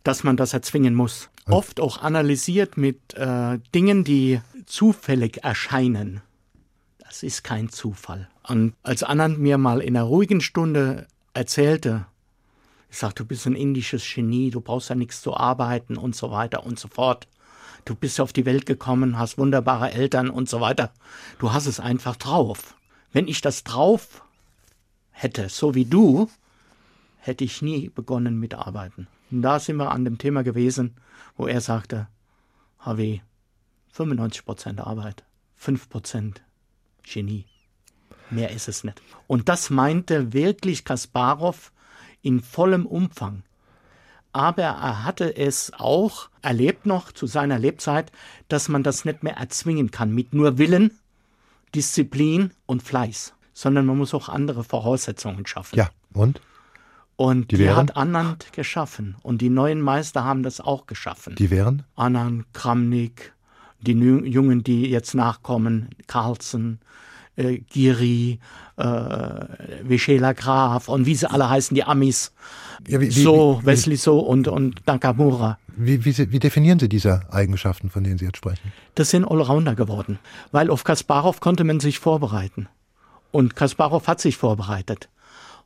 [0.04, 1.28] Dass man das erzwingen muss.
[1.46, 6.20] Oft auch analysiert mit äh, Dingen, die zufällig erscheinen.
[6.98, 8.28] Das ist kein Zufall.
[8.46, 12.06] Und als Anand mir mal in einer ruhigen Stunde erzählte,
[12.90, 16.30] ich sagte, du bist ein indisches Genie, du brauchst ja nichts zu arbeiten und so
[16.30, 17.26] weiter und so fort
[17.84, 20.92] du bist auf die Welt gekommen, hast wunderbare Eltern und so weiter.
[21.38, 22.74] Du hast es einfach drauf.
[23.12, 24.24] Wenn ich das drauf
[25.10, 26.30] hätte, so wie du,
[27.18, 29.06] hätte ich nie begonnen mit Arbeiten.
[29.30, 30.94] Und da sind wir an dem Thema gewesen,
[31.36, 32.08] wo er sagte,
[32.80, 33.20] HW,
[33.96, 35.24] 95% Arbeit,
[35.60, 36.36] 5%
[37.02, 37.46] Genie.
[38.30, 39.00] Mehr ist es nicht.
[39.26, 41.72] Und das meinte wirklich Kasparov
[42.22, 43.42] in vollem Umfang
[44.32, 48.10] aber er hatte es auch erlebt noch zu seiner Lebzeit,
[48.48, 50.98] dass man das nicht mehr erzwingen kann mit nur Willen,
[51.74, 55.76] Disziplin und Fleiß, sondern man muss auch andere Voraussetzungen schaffen.
[55.76, 56.40] Ja, und?
[57.16, 59.16] Und Die die, hat Anand geschaffen.
[59.22, 61.36] Und die neuen Meister haben das auch geschaffen.
[61.36, 61.84] Die wären?
[61.94, 63.34] Anand, Kramnik,
[63.80, 66.80] die Jungen, die jetzt nachkommen, Carlsen,
[67.36, 68.40] äh, Giri,
[68.82, 72.32] äh, Vishela Graf und wie sie alle heißen, die Amis.
[72.88, 75.58] Ja, wie- wie- so, wie- Wesley So und, und Nakamura.
[75.74, 78.72] Wie, wie, wie definieren Sie diese Eigenschaften, von denen Sie jetzt sprechen?
[78.94, 80.18] Das sind Allrounder geworden.
[80.50, 82.68] Weil auf Kasparov konnte man sich vorbereiten.
[83.30, 85.08] Und Kasparov hat sich vorbereitet.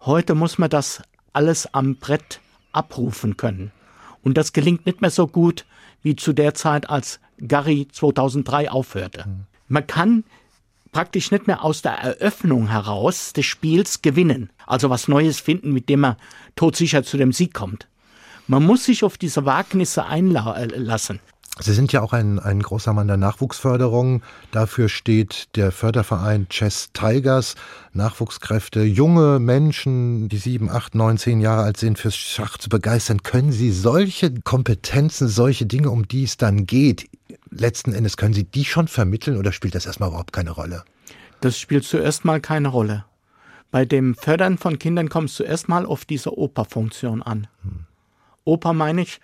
[0.02, 1.02] Heute muss man das
[1.32, 2.40] alles am Brett
[2.70, 3.72] abrufen können.
[4.22, 5.64] Und das gelingt nicht mehr so gut
[6.02, 9.26] wie zu der Zeit, als Gary 2003 aufhörte.
[9.68, 10.22] Man kann
[10.96, 14.48] praktisch nicht mehr aus der Eröffnung heraus des Spiels gewinnen.
[14.66, 16.16] Also was Neues finden, mit dem man
[16.54, 17.86] todsicher zu dem Sieg kommt.
[18.46, 21.20] Man muss sich auf diese Wagnisse einlassen.
[21.60, 24.22] Sie sind ja auch ein, ein großer Mann der Nachwuchsförderung.
[24.52, 27.56] Dafür steht der Förderverein Chess Tigers.
[27.92, 33.22] Nachwuchskräfte, junge Menschen, die sieben, acht, neun, zehn Jahre alt sind, fürs Schach zu begeistern.
[33.22, 37.06] Können Sie solche Kompetenzen, solche Dinge, um die es dann geht,
[37.60, 40.84] letzten Endes, können Sie die schon vermitteln oder spielt das erstmal überhaupt keine Rolle?
[41.40, 43.04] Das spielt zuerst mal keine Rolle.
[43.70, 47.46] Bei dem Fördern von Kindern kommt es zuerst mal auf diese Operfunktion an.
[48.44, 49.20] Oper meine ich,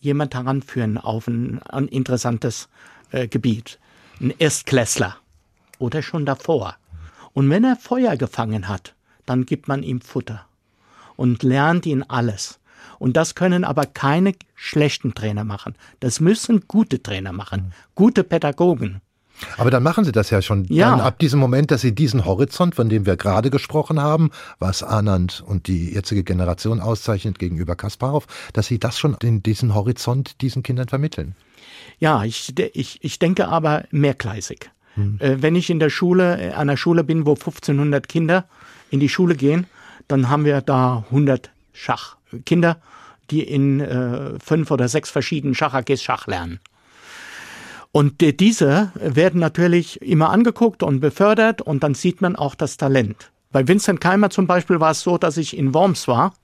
[0.00, 2.68] jemand heranführen auf ein, ein interessantes
[3.10, 3.78] äh, Gebiet.
[4.20, 5.16] Ein Erstklässler
[5.78, 6.76] oder schon davor.
[7.32, 8.94] Und wenn er Feuer gefangen hat,
[9.26, 10.46] dann gibt man ihm Futter
[11.16, 12.60] und lernt ihn alles.
[12.98, 15.74] Und das können aber keine schlechten Trainer machen.
[16.00, 19.00] Das müssen gute Trainer machen, gute Pädagogen.
[19.58, 20.64] Aber dann machen Sie das ja schon.
[20.64, 20.90] Ja.
[20.90, 24.82] Dann ab diesem Moment, dass Sie diesen Horizont, von dem wir gerade gesprochen haben, was
[24.82, 30.40] Anand und die jetzige Generation auszeichnet gegenüber Kasparov, dass Sie das schon in diesen Horizont
[30.40, 31.34] diesen Kindern vermitteln.
[31.98, 34.70] Ja, ich, ich, ich denke aber mehrgleisig.
[34.96, 38.46] Äh, wenn ich in der Schule, äh, an der Schule bin, wo 1500 Kinder
[38.90, 39.66] in die Schule gehen,
[40.08, 42.80] dann haben wir da 100 Schach Kinder,
[43.30, 46.60] die in äh, fünf oder sechs verschiedenen Schach-AGs Schach lernen.
[47.92, 52.76] Und äh, diese werden natürlich immer angeguckt und befördert und dann sieht man auch das
[52.76, 53.30] Talent.
[53.52, 56.34] Bei Vincent Keimer zum Beispiel war es so, dass ich in Worms war,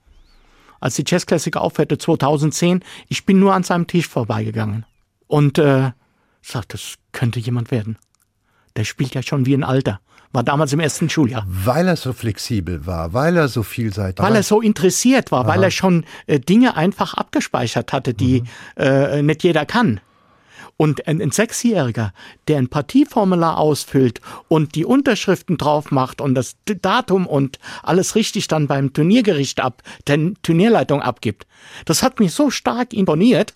[0.80, 2.82] als die Classic aufhörte 2010.
[3.08, 4.86] Ich bin nur an seinem Tisch vorbeigegangen
[5.26, 5.92] und äh,
[6.40, 7.98] sagte, das könnte jemand werden.
[8.76, 10.00] Der spielt ja schon wie ein Alter.
[10.32, 11.44] War damals im ersten Schuljahr.
[11.46, 15.62] Weil er so flexibel war, weil er so vielseitig Weil er so interessiert war, weil
[15.62, 18.44] er schon äh, Dinge einfach abgespeichert hatte, die
[18.76, 20.00] äh, nicht jeder kann.
[20.78, 22.12] Und ein, ein Sechsjähriger,
[22.48, 28.48] der ein Partieformular ausfüllt und die Unterschriften drauf macht und das Datum und alles richtig
[28.48, 31.46] dann beim Turniergericht ab, der Turnierleitung abgibt,
[31.84, 33.52] das hat mich so stark imponiert,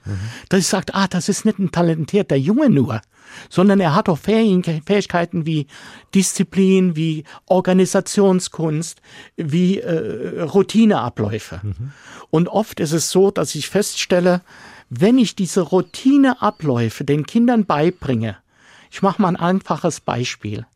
[0.51, 3.01] dass ich sagte, ah, das ist nicht ein talentierter Junge nur,
[3.49, 5.66] sondern er hat auch Fähig- Fähigkeiten wie
[6.14, 9.01] Disziplin, wie Organisationskunst,
[9.37, 11.61] wie äh, Routineabläufe.
[12.30, 14.43] Und oft ist es so, dass ich feststelle,
[14.89, 18.37] wenn ich diese Routineabläufe den Kindern beibringe,
[18.91, 20.66] ich mache mal ein einfaches Beispiel.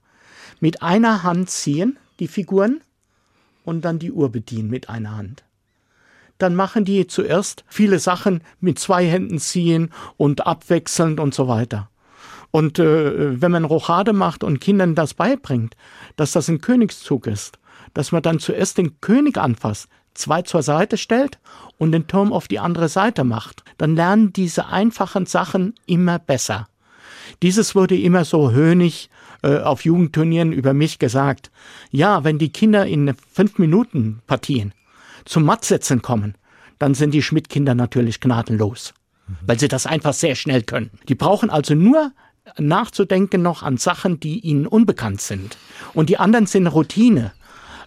[0.59, 2.81] Mit einer Hand ziehen, die Figuren,
[3.65, 5.45] und dann die Uhr bedienen mit einer Hand.
[6.39, 11.91] Dann machen die zuerst viele Sachen mit zwei Händen ziehen und abwechselnd und so weiter.
[12.51, 15.77] Und äh, wenn man Rochade macht und Kindern das beibringt,
[16.17, 17.59] dass das ein Königszug ist,
[17.95, 21.39] dass man dann zuerst den König anfasst, zwei zur Seite stellt
[21.79, 26.69] und den Turm auf die andere Seite macht, dann lernen diese einfachen Sachen immer besser.
[27.43, 29.09] Dieses wurde immer so höhnig
[29.43, 31.51] äh, auf Jugendturnieren über mich gesagt.
[31.91, 34.75] Ja, wenn die Kinder in fünf Minuten Partien
[35.25, 36.35] zum Mattsetzen kommen,
[36.79, 38.95] dann sind die Schmidt-Kinder natürlich gnadenlos,
[39.47, 40.91] weil sie das einfach sehr schnell können.
[41.09, 42.13] Die brauchen also nur
[42.59, 45.57] nachzudenken noch an Sachen, die ihnen unbekannt sind.
[45.95, 47.33] Und die anderen sind Routine.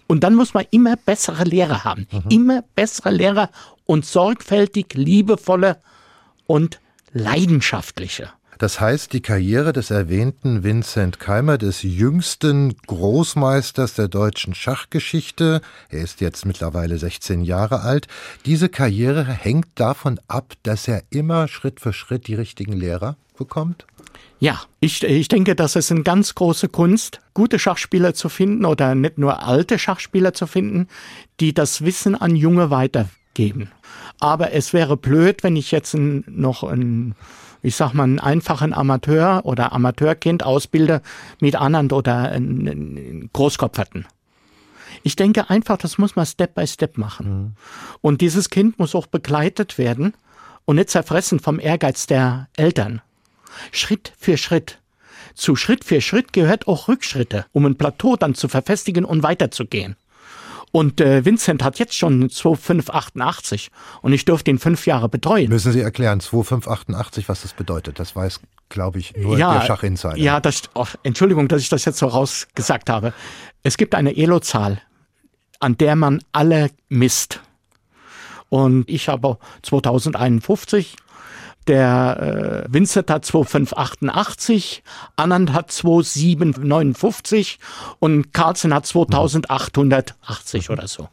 [0.06, 2.06] Und dann muss man immer bessere Lehrer haben.
[2.28, 3.50] Immer bessere Lehrer
[3.86, 5.78] und sorgfältig, liebevolle
[6.46, 6.80] und
[7.12, 8.30] leidenschaftliche.
[8.58, 16.00] Das heißt, die Karriere des erwähnten Vincent Keimer, des jüngsten Großmeisters der deutschen Schachgeschichte, er
[16.00, 18.06] ist jetzt mittlerweile 16 Jahre alt,
[18.46, 23.86] diese Karriere hängt davon ab, dass er immer Schritt für Schritt die richtigen Lehrer bekommt?
[24.44, 28.94] Ja, ich, ich denke, das ist eine ganz große Kunst, gute Schachspieler zu finden oder
[28.94, 30.86] nicht nur alte Schachspieler zu finden,
[31.40, 33.70] die das Wissen an Junge weitergeben.
[34.20, 37.14] Aber es wäre blöd, wenn ich jetzt ein, noch ein,
[37.62, 41.00] ich sag mal, einen einfachen Amateur oder Amateurkind ausbilde
[41.40, 44.04] mit Anand oder einen Großkopferten.
[45.04, 47.56] Ich denke einfach, das muss man Step by Step machen.
[48.02, 50.12] Und dieses Kind muss auch begleitet werden
[50.66, 53.00] und nicht zerfressen vom Ehrgeiz der Eltern.
[53.72, 54.78] Schritt für Schritt.
[55.34, 59.96] Zu Schritt für Schritt gehört auch Rückschritte, um ein Plateau dann zu verfestigen und weiterzugehen.
[60.74, 63.70] Und äh, Vincent hat jetzt schon 2588
[64.02, 65.48] und ich durfte ihn fünf Jahre betreuen.
[65.48, 68.00] Müssen Sie erklären, 2588, was das bedeutet?
[68.00, 68.40] Das weiß,
[68.70, 70.16] glaube ich, nur der Schachinsider.
[70.16, 73.12] Ja, das, oh, Entschuldigung, dass ich das jetzt so rausgesagt habe.
[73.62, 74.82] Es gibt eine Elo-Zahl,
[75.60, 77.40] an der man alle misst.
[78.48, 80.96] Und ich habe 2051
[81.66, 84.82] der äh, Vincent hat 2588,
[85.16, 87.58] Anand hat 2759
[87.98, 91.08] und Carlsen hat 2880 oder so.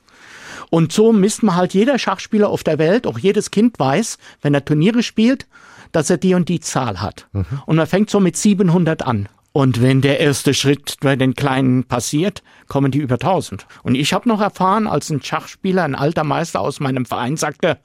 [0.70, 4.54] Und so misst man halt jeder Schachspieler auf der Welt, auch jedes Kind weiß, wenn
[4.54, 5.48] er Turniere spielt,
[5.92, 7.28] dass er die und die Zahl hat.
[7.66, 9.28] Und man fängt so mit 700 an.
[9.54, 13.66] Und wenn der erste Schritt bei den Kleinen passiert, kommen die über 1000.
[13.84, 17.78] Und ich habe noch erfahren, als ein Schachspieler, ein alter Meister aus meinem Verein sagte,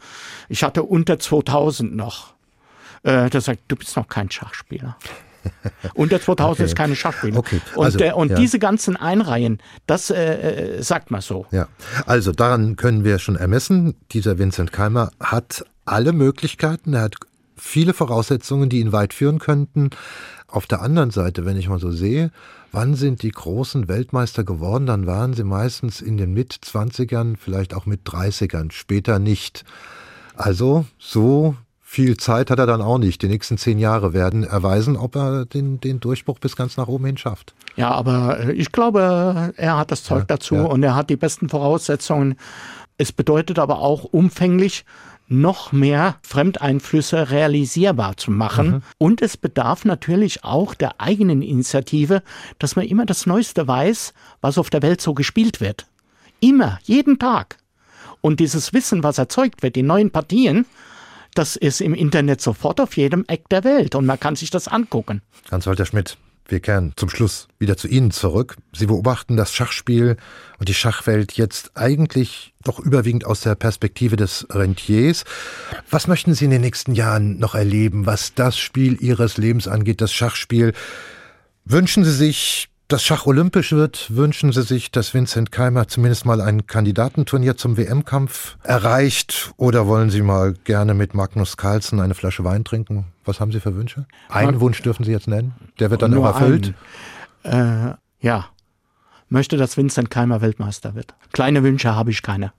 [0.48, 2.35] ich hatte unter 2000 noch.
[3.02, 4.96] Äh, der sagt, du bist noch kein Schachspieler.
[5.94, 6.64] Unter 2000 Okay.
[6.64, 7.38] ist keine Schachspieler.
[7.38, 8.36] Okay, Und, also, der, und ja.
[8.36, 11.46] diese ganzen Einreihen, das äh, äh, sagt man so.
[11.50, 11.68] Ja,
[12.06, 17.16] also daran können wir schon ermessen, dieser Vincent Keimer hat alle Möglichkeiten, er hat
[17.56, 19.90] viele Voraussetzungen, die ihn weit führen könnten.
[20.48, 22.30] Auf der anderen Seite, wenn ich mal so sehe,
[22.72, 27.86] wann sind die großen Weltmeister geworden, dann waren sie meistens in den Mit-20ern, vielleicht auch
[27.86, 29.64] mit 30ern, später nicht.
[30.36, 31.56] Also so
[31.88, 33.22] viel Zeit hat er dann auch nicht.
[33.22, 37.06] Die nächsten zehn Jahre werden erweisen, ob er den, den Durchbruch bis ganz nach oben
[37.06, 37.54] hin schafft.
[37.76, 40.62] Ja, aber äh, ich glaube, er hat das Zeug Ja, dazu ja.
[40.64, 42.34] und er hat die besten Voraussetzungen.
[42.98, 44.84] Es bedeutet aber auch umfänglich,
[45.28, 48.68] noch mehr Fremdeinflüsse realisierbar zu machen.
[48.68, 48.82] Mhm.
[48.98, 52.22] Und es bedarf natürlich auch der eigenen Initiative,
[52.58, 55.86] dass man immer das Neueste weiß, was auf der Welt so gespielt wird.
[56.40, 57.58] Immer, jeden Tag.
[58.20, 60.66] Und dieses Wissen, was erzeugt wird, die neuen Partien,
[61.38, 64.68] das ist im Internet sofort auf jedem Eck der Welt und man kann sich das
[64.68, 65.22] angucken.
[65.50, 66.16] Hans-Walter Schmidt,
[66.48, 68.56] wir kehren zum Schluss wieder zu Ihnen zurück.
[68.72, 70.16] Sie beobachten das Schachspiel
[70.58, 75.24] und die Schachwelt jetzt eigentlich doch überwiegend aus der Perspektive des Rentiers.
[75.90, 80.00] Was möchten Sie in den nächsten Jahren noch erleben, was das Spiel Ihres Lebens angeht,
[80.00, 80.72] das Schachspiel?
[81.64, 84.14] Wünschen Sie sich, dass Schach olympisch wird?
[84.14, 89.52] Wünschen Sie sich, dass Vincent Keimer zumindest mal ein Kandidatenturnier zum WM-Kampf erreicht?
[89.56, 93.06] Oder wollen Sie mal gerne mit Magnus Carlsen eine Flasche Wein trinken?
[93.24, 94.06] Was haben Sie für Wünsche?
[94.28, 95.54] Einen Wunsch dürfen Sie jetzt nennen.
[95.80, 96.74] Der wird dann Nur auch erfüllt.
[97.42, 98.46] Äh, ja.
[99.28, 101.14] Möchte, dass Vincent Keimer Weltmeister wird.
[101.32, 102.52] Kleine Wünsche habe ich keine.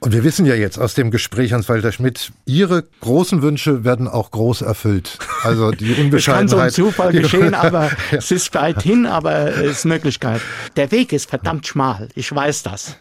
[0.00, 4.30] Und wir wissen ja jetzt aus dem Gespräch, Hans-Walter Schmidt, Ihre großen Wünsche werden auch
[4.30, 5.18] groß erfüllt.
[5.42, 6.72] Also die Es kann so ein Unbescheidenheit.
[6.72, 10.40] Zufall geschehen, aber es ist weit hin, aber es ist Möglichkeit.
[10.76, 12.96] Der Weg ist verdammt schmal, ich weiß das.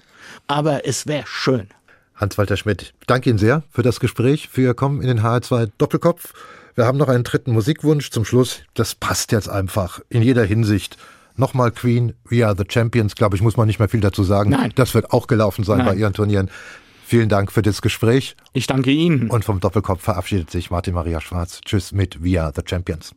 [0.47, 1.67] Aber es wäre schön.
[2.15, 6.33] Hans-Walter Schmidt, danke Ihnen sehr für das Gespräch, für Ihr Kommen in den HR2 Doppelkopf.
[6.75, 8.61] Wir haben noch einen dritten Musikwunsch zum Schluss.
[8.73, 10.97] Das passt jetzt einfach in jeder Hinsicht.
[11.37, 14.51] Nochmal Queen, We Are the Champions, glaube ich, muss man nicht mehr viel dazu sagen.
[14.51, 14.71] Nein.
[14.75, 15.87] Das wird auch gelaufen sein Nein.
[15.87, 16.49] bei Ihren Turnieren.
[17.07, 18.35] Vielen Dank für das Gespräch.
[18.51, 19.29] Ich danke Ihnen.
[19.29, 21.61] Und vom Doppelkopf verabschiedet sich Martin Maria Schwarz.
[21.61, 23.13] Tschüss mit Via the Champions.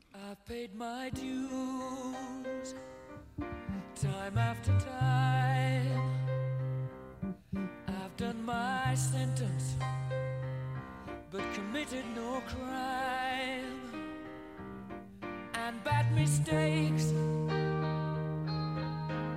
[16.14, 17.12] mistakes.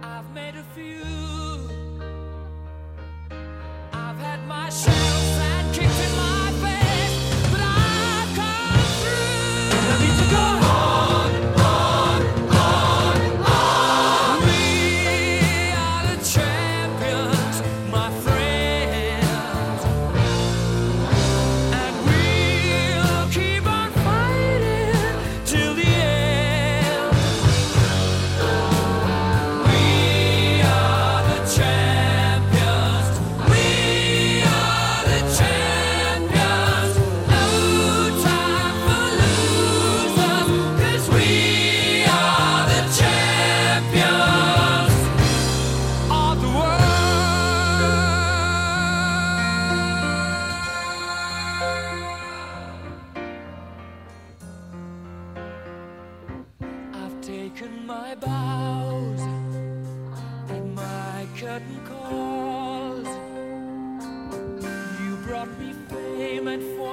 [0.03, 1.20] I've made a few.
[4.51, 5.20] my shoes.